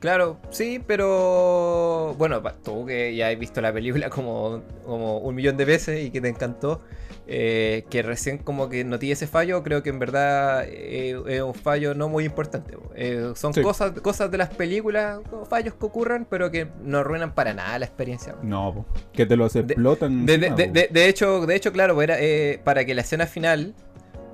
[0.00, 5.56] Claro, sí, pero bueno, tú que ya has visto la película como, como un millón
[5.56, 6.80] de veces y que te encantó,
[7.26, 11.54] eh, que recién como que noté ese fallo, creo que en verdad eh, es un
[11.54, 12.76] fallo no muy importante.
[12.76, 12.90] po.
[12.96, 13.60] Eh, son Sí.
[13.62, 17.84] cosas, cosas de las películas, fallos que ocurren, pero que no arruinan para nada la
[17.84, 18.34] experiencia.
[18.42, 20.24] No, po, que te los explotan.
[20.26, 20.72] De, de- encima, de- po.
[20.72, 23.74] de- de hecho, de hecho, claro, era, eh, para que la escena final,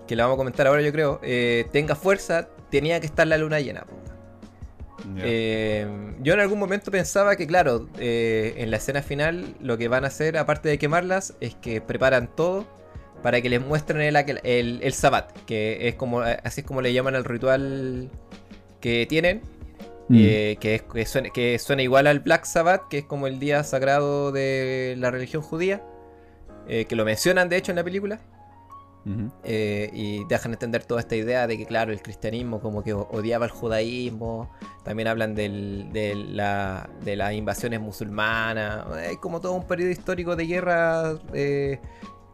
[0.06, 3.36] que la vamos a comentar ahora yo creo, eh, tenga fuerza, tenía que estar la
[3.36, 3.80] luna llena.
[3.82, 3.94] po.
[5.18, 5.86] Eh,
[6.20, 10.04] yo en algún momento pensaba que, claro, eh, en la escena final lo que van
[10.04, 12.66] a hacer, aparte de quemarlas, es que preparan todo
[13.22, 16.92] para que les muestren el, el, el sabbat, que es como, así es como le
[16.92, 18.10] llaman al ritual
[18.80, 19.42] que tienen,
[20.08, 20.16] Mm.
[20.20, 23.38] eh, que, es, que, suena, que suena igual al Black Sabbath, que es como el
[23.40, 25.82] día sagrado de la religión judía,
[26.68, 28.20] eh, que lo mencionan de hecho en la película.
[29.44, 33.44] Eh, y dejan entender toda esta idea de que, claro, el cristianismo como que odiaba
[33.44, 34.50] el judaísmo.
[34.84, 38.84] También hablan del- de, la- de las invasiones musulmanas.
[39.08, 41.78] Hay como todo un periodo histórico de guerra eh,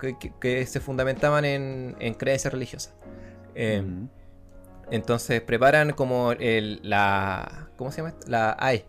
[0.00, 2.94] que, que- que se fundamentaban en, en creencias religiosas.
[3.54, 3.84] Eh.
[4.90, 7.68] Entonces preparan como el, la...
[7.76, 8.14] ¿Cómo se llama?
[8.26, 8.56] La...
[8.58, 8.84] Ay,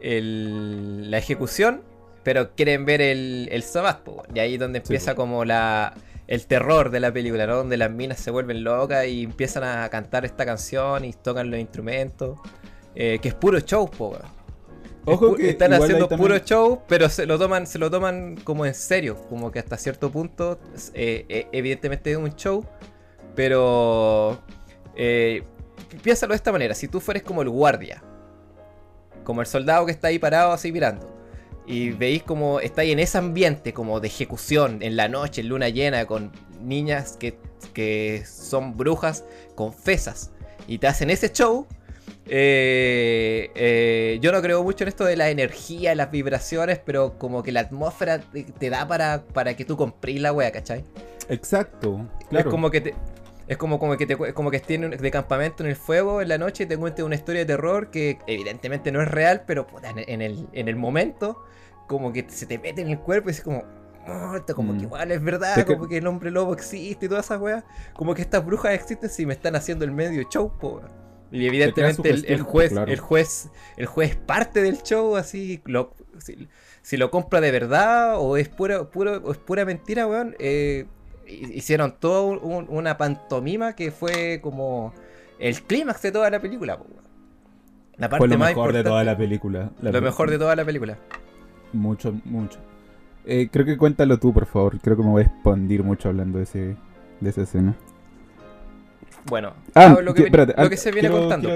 [0.00, 1.82] el, la ejecución,
[2.22, 5.94] pero quieren ver el, el Sabbath, po, y ahí es donde empieza como la
[6.26, 7.56] el terror de la película, ¿no?
[7.56, 11.60] Donde las minas se vuelven locas y empiezan a cantar esta canción y tocan los
[11.60, 12.38] instrumentos.
[12.98, 14.16] Eh, que es puro show, po.
[15.04, 18.74] Ojo que están haciendo puro show, pero se lo toman, se lo toman como en
[18.74, 20.58] serio, como que hasta cierto punto,
[20.94, 22.64] eh, eh, evidentemente es un show,
[23.34, 24.40] pero
[26.02, 28.02] piénsalo de esta manera: si tú fueres como el guardia,
[29.22, 31.06] como el soldado que está ahí parado así mirando,
[31.66, 35.68] y veis como estáis en ese ambiente como de ejecución en la noche, en luna
[35.68, 37.38] llena, con niñas que,
[37.72, 39.24] que son brujas
[39.54, 40.30] confesas.
[40.68, 41.66] Y te hacen ese show.
[42.28, 47.42] Eh, eh, yo no creo mucho en esto de la energía, las vibraciones, pero como
[47.42, 50.84] que la atmósfera te, da para, para que tú compres la wea, ¿cachai?
[51.28, 52.08] Exacto.
[52.28, 52.48] Claro.
[52.48, 52.94] Es como que te,
[53.48, 56.38] es como, como que te, como que estés de campamento en el fuego en la
[56.38, 60.20] noche y te cuente una historia de terror que evidentemente no es real, pero en,
[60.20, 61.44] el, en el momento
[61.86, 63.64] como que se te mete en el cuerpo y es como,
[64.54, 64.82] como que mm.
[64.82, 65.98] igual es verdad, como que...
[65.98, 67.64] el hombre lobo existe y todas esas weas.
[67.94, 70.80] Como que estas brujas existen si me están haciendo el medio show, po.
[71.32, 75.92] Y evidentemente el, juez, el juez, el juez parte del show, así, lo,
[76.82, 80.36] si, lo compra de verdad o es pura, puro, es pura mentira, weón.
[80.38, 80.86] Eh,
[81.26, 84.94] hicieron toda una pantomima que fue como
[85.40, 86.86] el clímax de toda la película, po.
[87.96, 89.70] La parte lo mejor de toda la película.
[89.80, 90.98] lo mejor de toda la película.
[91.76, 92.58] Mucho, mucho.
[93.24, 94.78] Eh, creo que cuéntalo tú, por favor.
[94.80, 96.76] Creo que me voy a expandir mucho hablando de, ese,
[97.20, 97.76] de esa escena.
[99.26, 101.48] Bueno, ah, lo, que, se viene contando.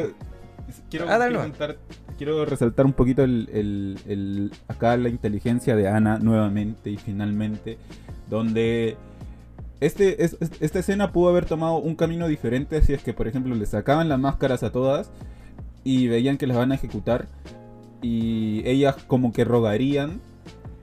[0.89, 1.45] Quiero, ah,
[2.19, 3.49] quiero, resaltar un poquito el,
[4.07, 7.79] el, acá la inteligencia de Ana nuevamente y finalmente,
[8.29, 8.97] donde
[9.81, 13.55] este, es, esta escena pudo haber tomado un camino diferente si es que, por ejemplo,
[13.55, 15.11] le sacaban las máscaras a todas
[15.85, 17.29] y veían que las van a ejecutar
[18.03, 20.21] y ellas como que rogarían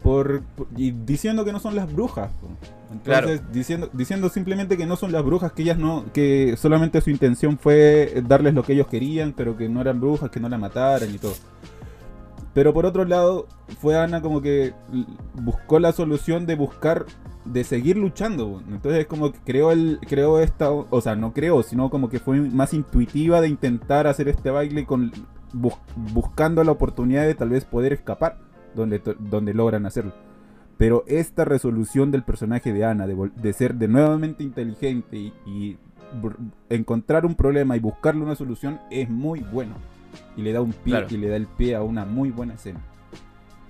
[0.04, 0.42] por,
[0.76, 2.32] y diciendo que no son las brujas.
[2.92, 7.10] Entonces, diciendo, diciendo simplemente que no son las brujas, que ellas no, que solamente su
[7.10, 10.58] intención fue darles lo que ellos querían, pero que no eran brujas, que no la
[10.58, 11.34] mataran y todo.
[12.54, 13.48] Pero por otro lado,
[13.82, 14.74] fue Ana como que
[15.36, 17.06] buscó la solución de buscar,
[17.46, 18.64] de seguir luchando.
[18.70, 22.40] Entonces como que creó, el, creó esta, o sea, no creó, sino como que fue
[22.40, 25.12] más intuitiva de intentar hacer este baile con,
[25.54, 28.38] buscando la oportunidad de tal vez poder escapar
[28.76, 30.14] donde, donde logran hacerlo.
[30.78, 35.78] Pero esta resolución del personaje de Ana, de, ser de nuevamente inteligente y,
[36.70, 39.76] encontrar un problema y buscarle una solución, es muy bueno.
[40.38, 42.80] Y le da un pie y le da el pie a una muy buena escena.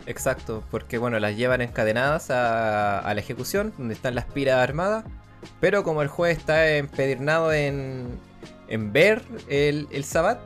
[0.06, 5.06] Exacto, porque bueno, las llevan encadenadas a, la ejecución, donde están las piras armadas.
[5.60, 8.08] Pero como el juez está empedernado en,
[8.68, 10.40] en ver el, el Sabbat,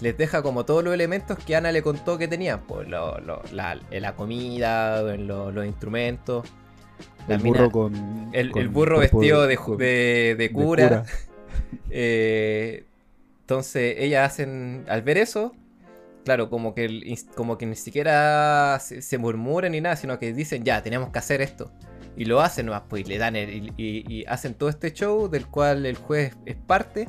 [0.00, 3.20] les deja como todos los elementos que Ana le contó que tenían, pues la,
[3.90, 6.46] la, comida, los instrumentos.
[7.28, 11.04] El burro, con, el, burro vestido de, de, cura.
[11.90, 12.84] Eh,
[13.40, 15.54] entonces ellas hacen, al ver eso,
[16.24, 20.82] claro, como que, como que ni siquiera se, murmuran ni nada, sino que dicen, ya,
[20.82, 21.70] tenemos que hacer esto.
[22.16, 25.84] Y lo hacen nomás, pues, y le dan y hacen todo este show del cual
[25.84, 27.08] el juez es parte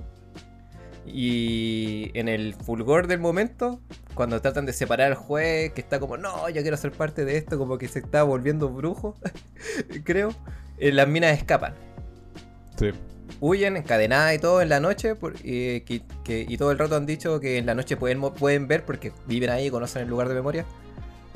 [1.12, 3.80] y en el fulgor del momento,
[4.14, 7.38] cuando tratan de separar al juez, que está como, no, yo quiero ser parte de
[7.38, 9.16] esto, como que se está volviendo brujo,
[10.04, 10.34] creo,
[10.78, 11.74] eh, las minas escapan.
[12.78, 12.92] Sí.
[13.42, 17.66] Huyen encadenadas y todo en la noche, y todo el rato han dicho que en
[17.66, 20.66] la noche pueden, pueden ver, porque viven ahí y conocen el lugar de memoria,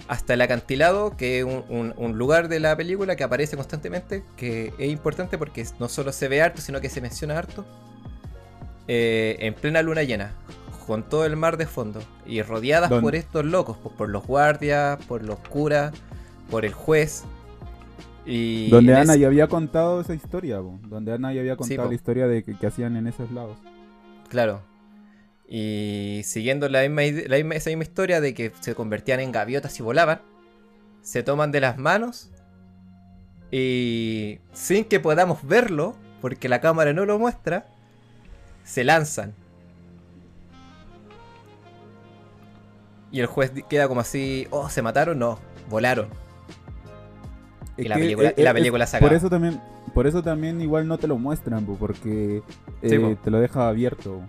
[0.07, 4.91] hasta el acantilado, que es un, lugar de la película que aparece constantemente, que es
[4.91, 7.65] importante porque no solo se ve harto, sino que se menciona harto
[8.87, 10.33] eh, en plena luna llena,
[10.85, 15.03] con todo el mar de fondo, y rodeadas por estos locos, pues, por los guardias,
[15.05, 15.93] por los curas,
[16.49, 17.23] por el juez.
[18.25, 22.27] Y donde Ana ya había contado esa historia, donde Ana ya había contado la historia
[22.27, 23.57] de que, hacían en esos lados.
[24.29, 24.61] Claro.
[25.47, 29.77] Y siguiendo la misma, la misma, esa misma historia de que se convertían en gaviotas
[29.79, 30.21] y volaban,
[31.01, 32.31] se toman de las manos
[33.55, 37.67] y sin que podamos verlo, porque la cámara no lo muestra,
[38.63, 39.34] se lanzan.
[43.12, 45.19] Y el juez queda como así, oh, ¿se mataron?
[45.19, 46.08] No, volaron.
[47.78, 49.62] Y la, película, y la película se Por eso también,
[49.93, 52.41] por eso también igual no te lo muestran, porque
[52.82, 54.22] eh, te lo deja abierto.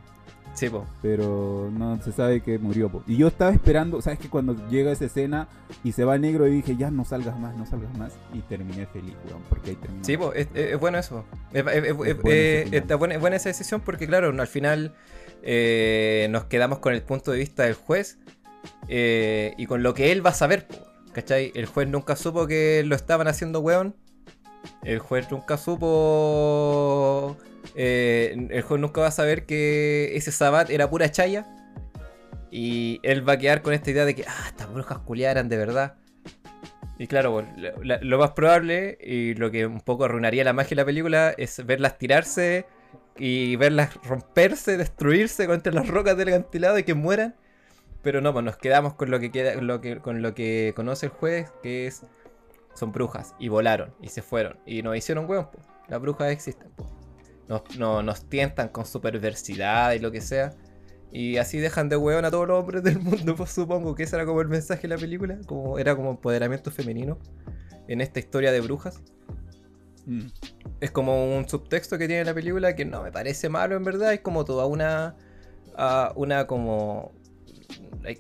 [0.54, 0.86] Sí, po.
[1.02, 2.88] Pero no se sabe que murió.
[2.88, 3.02] Po.
[3.06, 5.48] Y yo estaba esperando, ¿sabes que Cuando llega esa escena
[5.82, 8.12] y se va negro y dije, ya no salgas más, no salgas más.
[8.32, 10.04] Y terminé feliz, weón, porque ahí terminó.
[10.04, 10.48] Sí, po, es,
[10.78, 11.24] bueno eso.
[11.52, 11.64] Es,
[12.98, 14.94] buena, buena, esa decisión porque, claro, al final
[15.42, 18.18] eh, nos quedamos con el punto de vista del juez
[18.88, 20.68] eh, y con lo que él va a saber,
[21.12, 21.52] ¿cachai?
[21.54, 23.96] El juez nunca supo que lo estaban haciendo weón.
[24.82, 27.36] El juez nunca supo...
[27.74, 31.46] Eh, el juez nunca va a saber que ese Sabat era pura chaya.
[32.50, 35.56] Y él va a quedar con esta idea de que, ah, estas brujas culiadas de
[35.56, 35.96] verdad.
[36.98, 37.44] Y claro,
[37.76, 41.66] lo más probable y lo que un poco arruinaría la magia de la película es
[41.66, 42.66] verlas tirarse
[43.18, 47.34] y verlas romperse, destruirse contra las rocas del acantilado y que mueran.
[48.02, 51.50] Pero no, pues nos quedamos con lo que queda, con lo que conoce el juez,
[51.62, 52.02] que es
[52.74, 55.48] son brujas y volaron y se fueron y nos hicieron huevos.
[55.88, 56.68] Las brujas existen.
[57.48, 60.54] Nos, no, nos tientan con su perversidad y lo que sea.
[61.12, 64.16] Y así dejan de hueón a todos los hombres del mundo, pues supongo que ese
[64.16, 67.18] era como el mensaje de la película, como era como empoderamiento femenino
[67.86, 69.00] en esta historia de brujas.
[70.06, 70.26] Mm.
[70.80, 74.12] Es como un subtexto que tiene la película que no me parece malo en verdad,
[74.12, 75.16] es como toda una
[76.14, 77.12] una como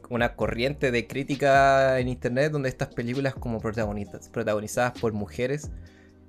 [0.08, 5.70] una corriente de crítica en internet donde estas películas como protagonistas, protagonizadas por mujeres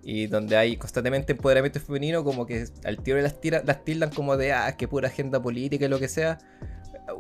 [0.07, 4.37] y donde hay constantemente empoderamiento femenino, como que al tiro las, tira, las tildan como
[4.37, 6.37] de, ah, que pura agenda política y lo que sea.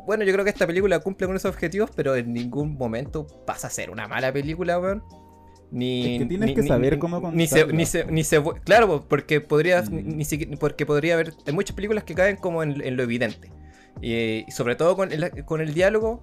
[0.05, 3.67] Bueno, yo creo que esta película cumple con esos objetivos, pero en ningún momento pasa
[3.67, 5.03] a ser una mala película, weón.
[5.71, 9.41] Ni, es que tienes que saber cómo ni se, ni se, ni se, Claro, porque
[9.41, 10.17] podría, mm.
[10.17, 10.25] ni,
[10.59, 11.33] porque podría haber...
[11.47, 13.51] Hay muchas películas que caen como en, lo evidente.
[13.99, 16.21] Y, sobre todo con el, con el diálogo,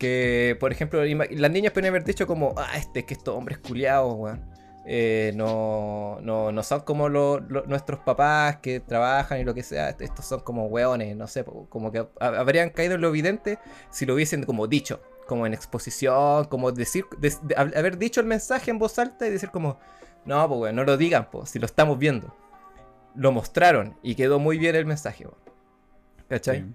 [0.00, 4.12] que, por ejemplo, las niñas pueden haber dicho como, ah, este, que estos hombres culiados,
[4.16, 4.53] weón.
[4.86, 9.90] Eh, no, no, no, son como nuestros papás que trabajan y lo que sea.
[9.98, 13.58] Estos son como hueones, no sé, como que habrían caído en lo evidente
[13.90, 17.06] si lo hubiesen como dicho, como en exposición, como decir,
[17.56, 19.78] haber dicho el mensaje en voz alta y decir como,
[20.26, 22.34] no, pues no lo digan, pues, si lo estamos viendo.
[23.14, 25.26] Lo mostraron y quedó muy bien el mensaje,
[26.28, 26.66] ¿cachai?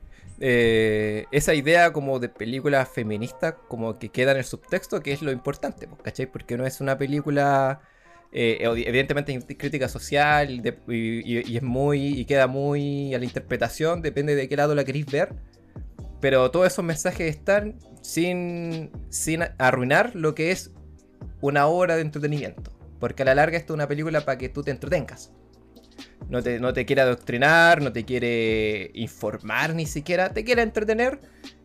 [0.42, 5.22] Eh, esa idea como de película feminista, como que queda en el subtexto, que es
[5.22, 6.28] lo importante, ¿cachai?
[6.28, 7.82] Porque no es una película
[8.32, 14.48] eh, evidentemente crítica social y, es muy y queda muy a la interpretación, depende de
[14.48, 15.34] qué lado la queréis ver.
[16.22, 20.72] Pero todos esos mensajes están sin, sin arruinar lo que es
[21.42, 22.72] una obra de entretenimiento.
[23.00, 25.32] Porque a la larga esto es una película para que tú te entretengas.
[26.30, 31.20] No te, no te quiere adoctrinar, no te quiere informar ni siquiera, te quiere entretener.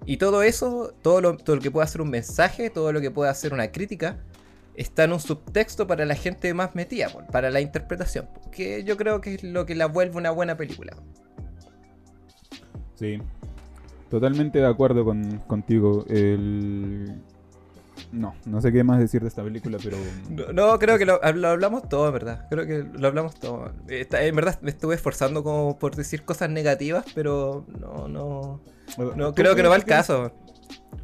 [0.06, 3.10] Y todo eso, todo lo, todo lo que pueda ser un mensaje, todo lo que
[3.10, 4.22] pueda ser una crítica,
[4.76, 9.20] está en un subtexto para la gente más metida, para la interpretación, que yo creo
[9.20, 10.96] que es lo que la vuelve una buena película.
[12.94, 13.18] Sí,
[14.10, 16.04] totalmente de acuerdo con, contigo.
[16.08, 17.20] El...
[18.12, 19.96] No, no sé qué más decir de esta película, pero...
[20.52, 22.46] No, creo que lo, hablamos todo, ¿verdad?
[22.48, 23.72] Creo que lo hablamos todo.
[23.88, 28.60] en verdad me estuve esforzando como por decir cosas negativas, pero no, no...
[29.16, 30.32] No creo que no va el caso.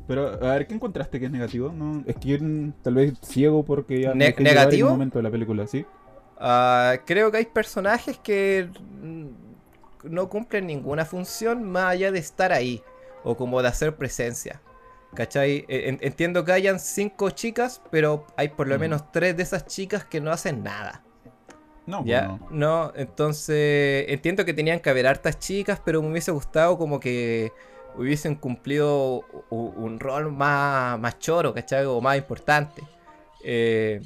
[0.06, 1.72] Pero, a ver, ¿qué encontraste que es negativo?
[1.72, 5.86] No, es que tal vez ciego porque ya negativo el momento de la película, ¿sí?
[6.38, 8.68] Ah, creo que hay personajes que
[10.02, 12.82] no cumplen ninguna función más allá de estar ahí
[13.22, 14.60] o como de hacer presencia.
[15.14, 15.64] ¿Cachai?
[15.68, 20.04] E, entiendo que hayan cinco chicas, pero hay por lo menos tres de esas chicas
[20.04, 21.02] que no hacen nada.
[21.86, 22.36] No, ¿Ya?
[22.38, 22.86] Pues no.
[22.86, 27.52] no, entonces entiendo que tenían que haber hartas chicas, pero me hubiese gustado como que
[27.96, 31.84] hubiesen cumplido un rol más, más choro, ¿cachai?
[31.84, 32.82] O más importante.
[33.44, 34.00] Eh,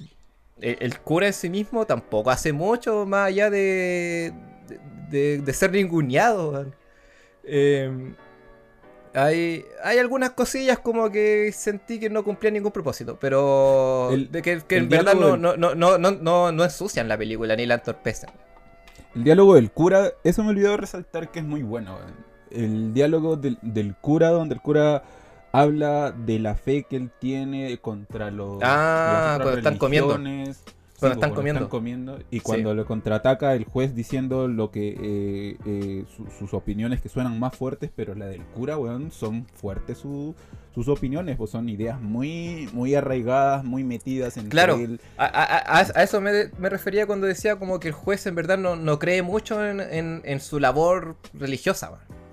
[0.61, 4.32] el, cura en sí mismo tampoco hace mucho más allá de,
[5.11, 6.66] de, ser ninguneado.
[7.45, 8.14] Eh,
[9.14, 14.62] hay, hay algunas cosillas como que sentí que no cumplían ningún propósito, pero de que,
[14.70, 18.30] en verdad no, no, no, no, no, ensucian la película ni la entorpecen.
[19.14, 21.97] El diálogo del cura, eso me olvidó resaltar que es muy bueno
[22.55, 25.02] el diálogo del, del, cura, donde el cura
[25.55, 28.59] habla de la fe que él tiene contra los.
[28.62, 30.18] Ah, cuando están comiendo.
[30.98, 31.68] Cuando están, comiendo.
[31.68, 32.18] comiendo.
[32.30, 36.05] Y cuando lo contraataca el juez diciendo lo que eh, eh,
[36.38, 41.36] sus opiniones que suenan más fuertes, pero la del cura, weón, son fuertes sus opiniones,
[41.36, 44.78] pues son ideas muy, muy arraigadas, muy metidas en Claro,
[45.18, 49.22] a, eso me, refería cuando decía como que el juez en verdad no, no cree
[49.22, 52.24] mucho en, en, en su labor religiosa, weón.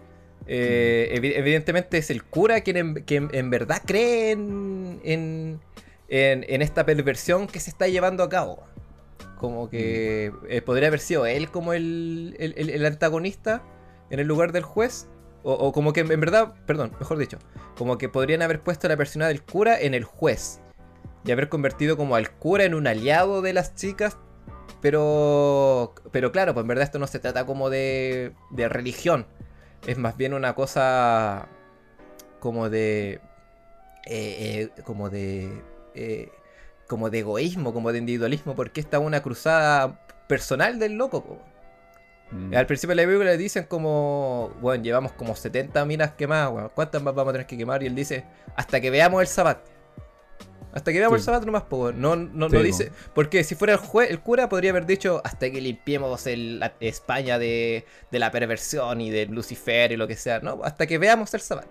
[0.47, 5.59] Eh, evidentemente es el cura quien en, verdad cree en,
[6.07, 8.63] esta perversión que se está llevando a cabo.
[9.37, 10.45] Como que mm.
[10.49, 13.63] eh, podría haber sido él como el, antagonista
[14.09, 15.07] en el lugar del juez.
[15.43, 17.39] O, como que en verdad, perdón, mejor dicho,
[17.75, 20.59] como que podrían haber puesto la persona del cura en el juez.
[21.25, 24.17] Y haber convertido como al cura en un aliado de las chicas.
[24.81, 29.25] Pero, pero claro, pues en verdad esto no se trata como de, de religión
[29.87, 31.47] es más bien una cosa
[32.39, 33.21] como de.
[34.05, 35.61] eh, eh, como de.
[35.95, 36.31] eh,
[36.87, 41.23] como de egoísmo, como de individualismo, porque esta es una cruzada personal del loco.
[41.23, 41.41] po.
[42.31, 42.53] Mm.
[42.55, 46.71] Al principio de la película le dicen como, bueno, llevamos como 70 minas quemadas, weón.
[46.73, 47.83] ¿Cuántas más vamos a tener que quemar?
[47.83, 48.25] Y él dice,
[48.55, 49.59] hasta que veamos el Sabbat.
[50.73, 51.21] Hasta que veamos Sí.
[51.21, 51.99] el Sabbat nomás, weón.
[52.01, 52.91] No, no, Sí, no dice.
[53.13, 56.73] Porque si fuera el, jue- el cura, podría haber dicho, hasta que limpiemos el- la
[56.79, 60.39] España de, de la perversión y de Lucifer y lo que sea.
[60.39, 61.67] No, hasta que veamos el Sabbat.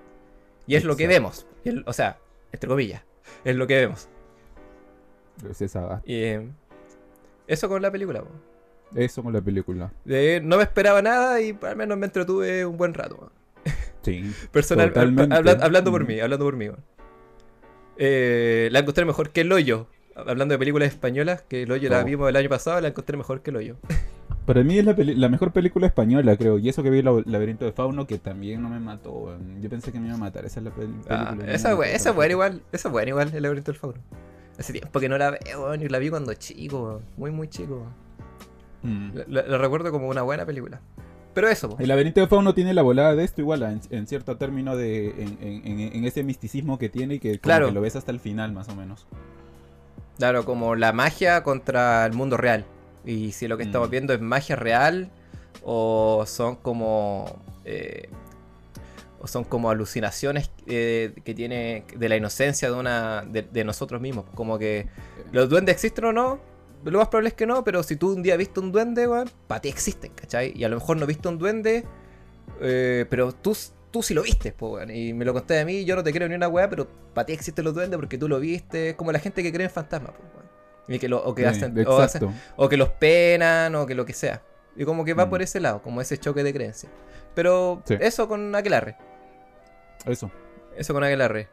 [0.67, 1.47] Y es lo que vemos.
[1.65, 2.19] El- o sea,
[2.53, 3.03] entre comillas,
[3.45, 4.09] es lo que vemos.
[5.49, 6.49] Es esa- Y eh,
[7.47, 8.29] eso con la película, po.
[8.95, 9.93] Eso con la película.
[10.05, 13.33] No me esperaba nada y al menos me entretuve un buen rato.
[14.03, 14.31] Sí.
[14.53, 14.93] Personal,
[15.33, 16.69] habla- hablando por mí, hablando por mí.
[18.03, 19.87] Eh, la encontré mejor que El Hoyo.
[20.17, 22.05] Hablando de películas españolas, que El Hoyo la Oh.
[22.05, 23.77] vimos el año pasado, la encontré mejor que El Hoyo.
[24.47, 26.59] Para mí es la, mejor película española, creo.
[26.59, 29.37] Y eso que vi el laberinto de Fauno, que también no me mató.
[29.61, 30.45] Yo pensé que me iba a matar.
[30.47, 31.37] Esa es la pel- película.
[31.47, 33.99] Ah, esa buena, esa buena igual, esa buena igual, El laberinto del fauno.
[34.59, 37.87] Hace tiempo que no la veo, y la vi cuando chico, muy muy chico.
[38.83, 39.11] Mm.
[39.15, 40.81] La, la- la recuerdo como una buena película.
[41.35, 41.77] Pero eso, po.
[41.79, 45.11] El laberinto de Fauno tiene la volada de esto igual, en, en cierto término de.
[45.11, 45.39] En,
[45.95, 47.67] en- ese misticismo que tiene y que, Claro.
[47.69, 49.07] que lo ves hasta el final, más o menos.
[50.19, 52.65] Claro, como la magia contra el mundo real.
[53.05, 53.91] Y si lo que estamos Mm.
[53.91, 55.11] viendo es magia real
[55.63, 58.09] o son como eh,
[59.21, 64.01] o son como alucinaciones eh, que tiene de la inocencia de una de, de nosotros
[64.01, 64.25] mismos.
[64.35, 64.89] Como que
[65.33, 66.41] los duendes existen o no.
[66.85, 69.31] Lo más probable es que no, pero si tú un día viste un duende, weón,
[69.47, 70.53] para ti existen, ¿cachai?
[70.57, 71.85] Y a lo mejor no viste un duende,
[72.61, 73.57] eh, pero tú,
[73.91, 74.91] tú sí lo viste, po, weón.
[74.91, 77.27] Y me lo conté a mí, yo no te creo ni una weá, pero para
[77.27, 78.91] ti existen los duendes porque tú lo viste.
[78.91, 80.49] Es como la gente que cree en fantasmas, po, weón.
[80.89, 82.33] Y que lo, o que Sí, hacen, o, hacen- exacto.
[82.57, 84.43] o que los penan, o que lo que sea.
[84.77, 85.31] Y como que va Mm.
[85.31, 86.91] por ese lado, como ese choque de creencias.
[87.35, 87.97] Pero Sí.
[88.01, 88.97] eso con Aquelarre.
[90.07, 90.31] Eso.
[90.77, 91.49] Eso con Aquelarre.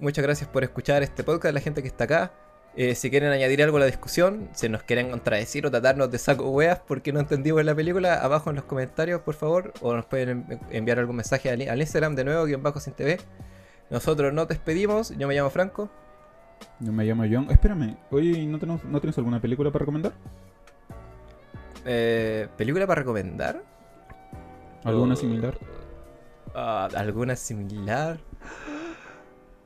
[0.00, 2.32] Muchas gracias por escuchar este podcast, la gente que está acá.
[2.74, 6.18] Eh, si quieren añadir algo a la discusión, si nos quieren contradecir o tratarnos de
[6.18, 10.06] saco weas porque no entendimos la película, abajo en los comentarios, por favor, o nos
[10.06, 13.20] pueden en- enviar algún mensaje al, al Instagram de nuevo, guion bajo sin TV.
[13.90, 15.90] Nosotros nos despedimos, yo me llamo Franco.
[16.80, 17.50] Yo me llamo John.
[17.50, 20.12] Espérame, oye, ¿no, tenemos, ¿no tienes alguna película para recomendar?
[21.84, 23.62] Eh, ¿Película para recomendar?
[24.84, 25.16] ¿Alguna Oh.
[25.16, 25.58] similar?
[26.54, 28.18] Ah, ¿Alguna similar?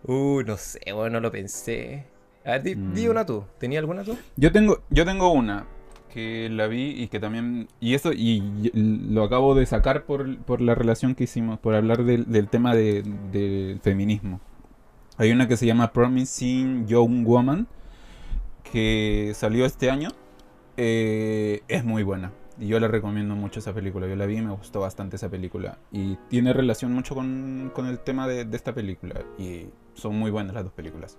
[0.09, 2.07] Uh, no sé, bueno, no lo pensé.
[2.47, 3.11] A ver, di, di Mm.
[3.11, 3.45] una tú.
[3.59, 4.17] ¿Tenía alguna tú?
[4.37, 5.67] Yo tengo, yo tengo una
[6.13, 7.69] que la vi y que también.
[7.81, 8.71] Y eso, y, y
[9.13, 12.75] lo acabo de sacar por, por la relación que hicimos, por hablar del, del tema
[12.75, 14.41] de- del feminismo.
[15.19, 17.67] Hay una que se llama Promising Young Woman,
[18.71, 20.11] que salió este año.
[20.77, 22.33] Eh, es muy buena.
[22.59, 24.07] Y yo la recomiendo mucho esa película.
[24.07, 25.79] Yo la vi y me gustó bastante esa película.
[25.93, 29.21] Y tiene relación mucho con, con el tema de, de esta película.
[29.39, 31.19] Y son muy buenas las dos películas.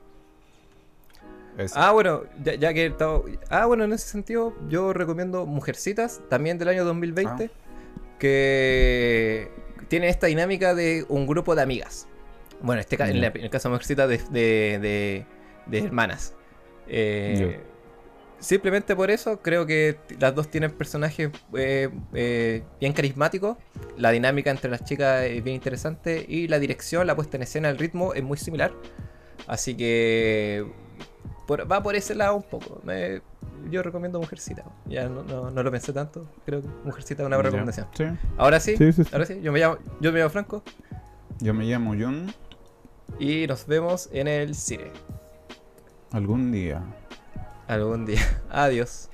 [1.57, 1.73] Eso.
[1.77, 3.25] Ah, bueno, ya, ya que he estado...
[3.49, 7.49] Ah, bueno, en ese sentido, yo recomiendo Mujercitas, también del año 2020,
[8.19, 9.49] que
[9.87, 12.07] tiene esta dinámica de un grupo de amigas.
[12.61, 15.25] Bueno, este en, la- en el caso de Mujercitas, de, de, de-
[15.65, 16.33] de hermanas.
[16.87, 17.61] Eh,
[18.39, 23.57] Simplemente por eso creo que las dos tienen personajes eh, eh, bien carismáticos.
[23.97, 26.23] La dinámica entre las chicas es bien interesante.
[26.27, 28.73] Y la dirección, la puesta en escena, el ritmo es muy similar.
[29.47, 30.67] Así que
[31.47, 32.79] por- va por ese lado un poco.
[32.83, 33.21] Me-
[33.71, 34.63] yo recomiendo Mujercita.
[34.85, 36.27] Ya no, no- no lo pensé tanto.
[36.45, 37.87] Creo que Mujercita es una buena recomendación.
[37.97, 38.03] Sí.
[38.37, 39.03] Ahora sí, sí.
[39.11, 39.39] ahora sí.
[39.41, 40.63] Yo me llamo, yo me llamo Franco.
[41.39, 42.31] Yo me llamo John.
[43.19, 44.91] Y nos vemos en el cine.
[46.11, 46.81] Algún día.
[47.67, 48.21] Algún día.
[48.49, 49.09] Adiós.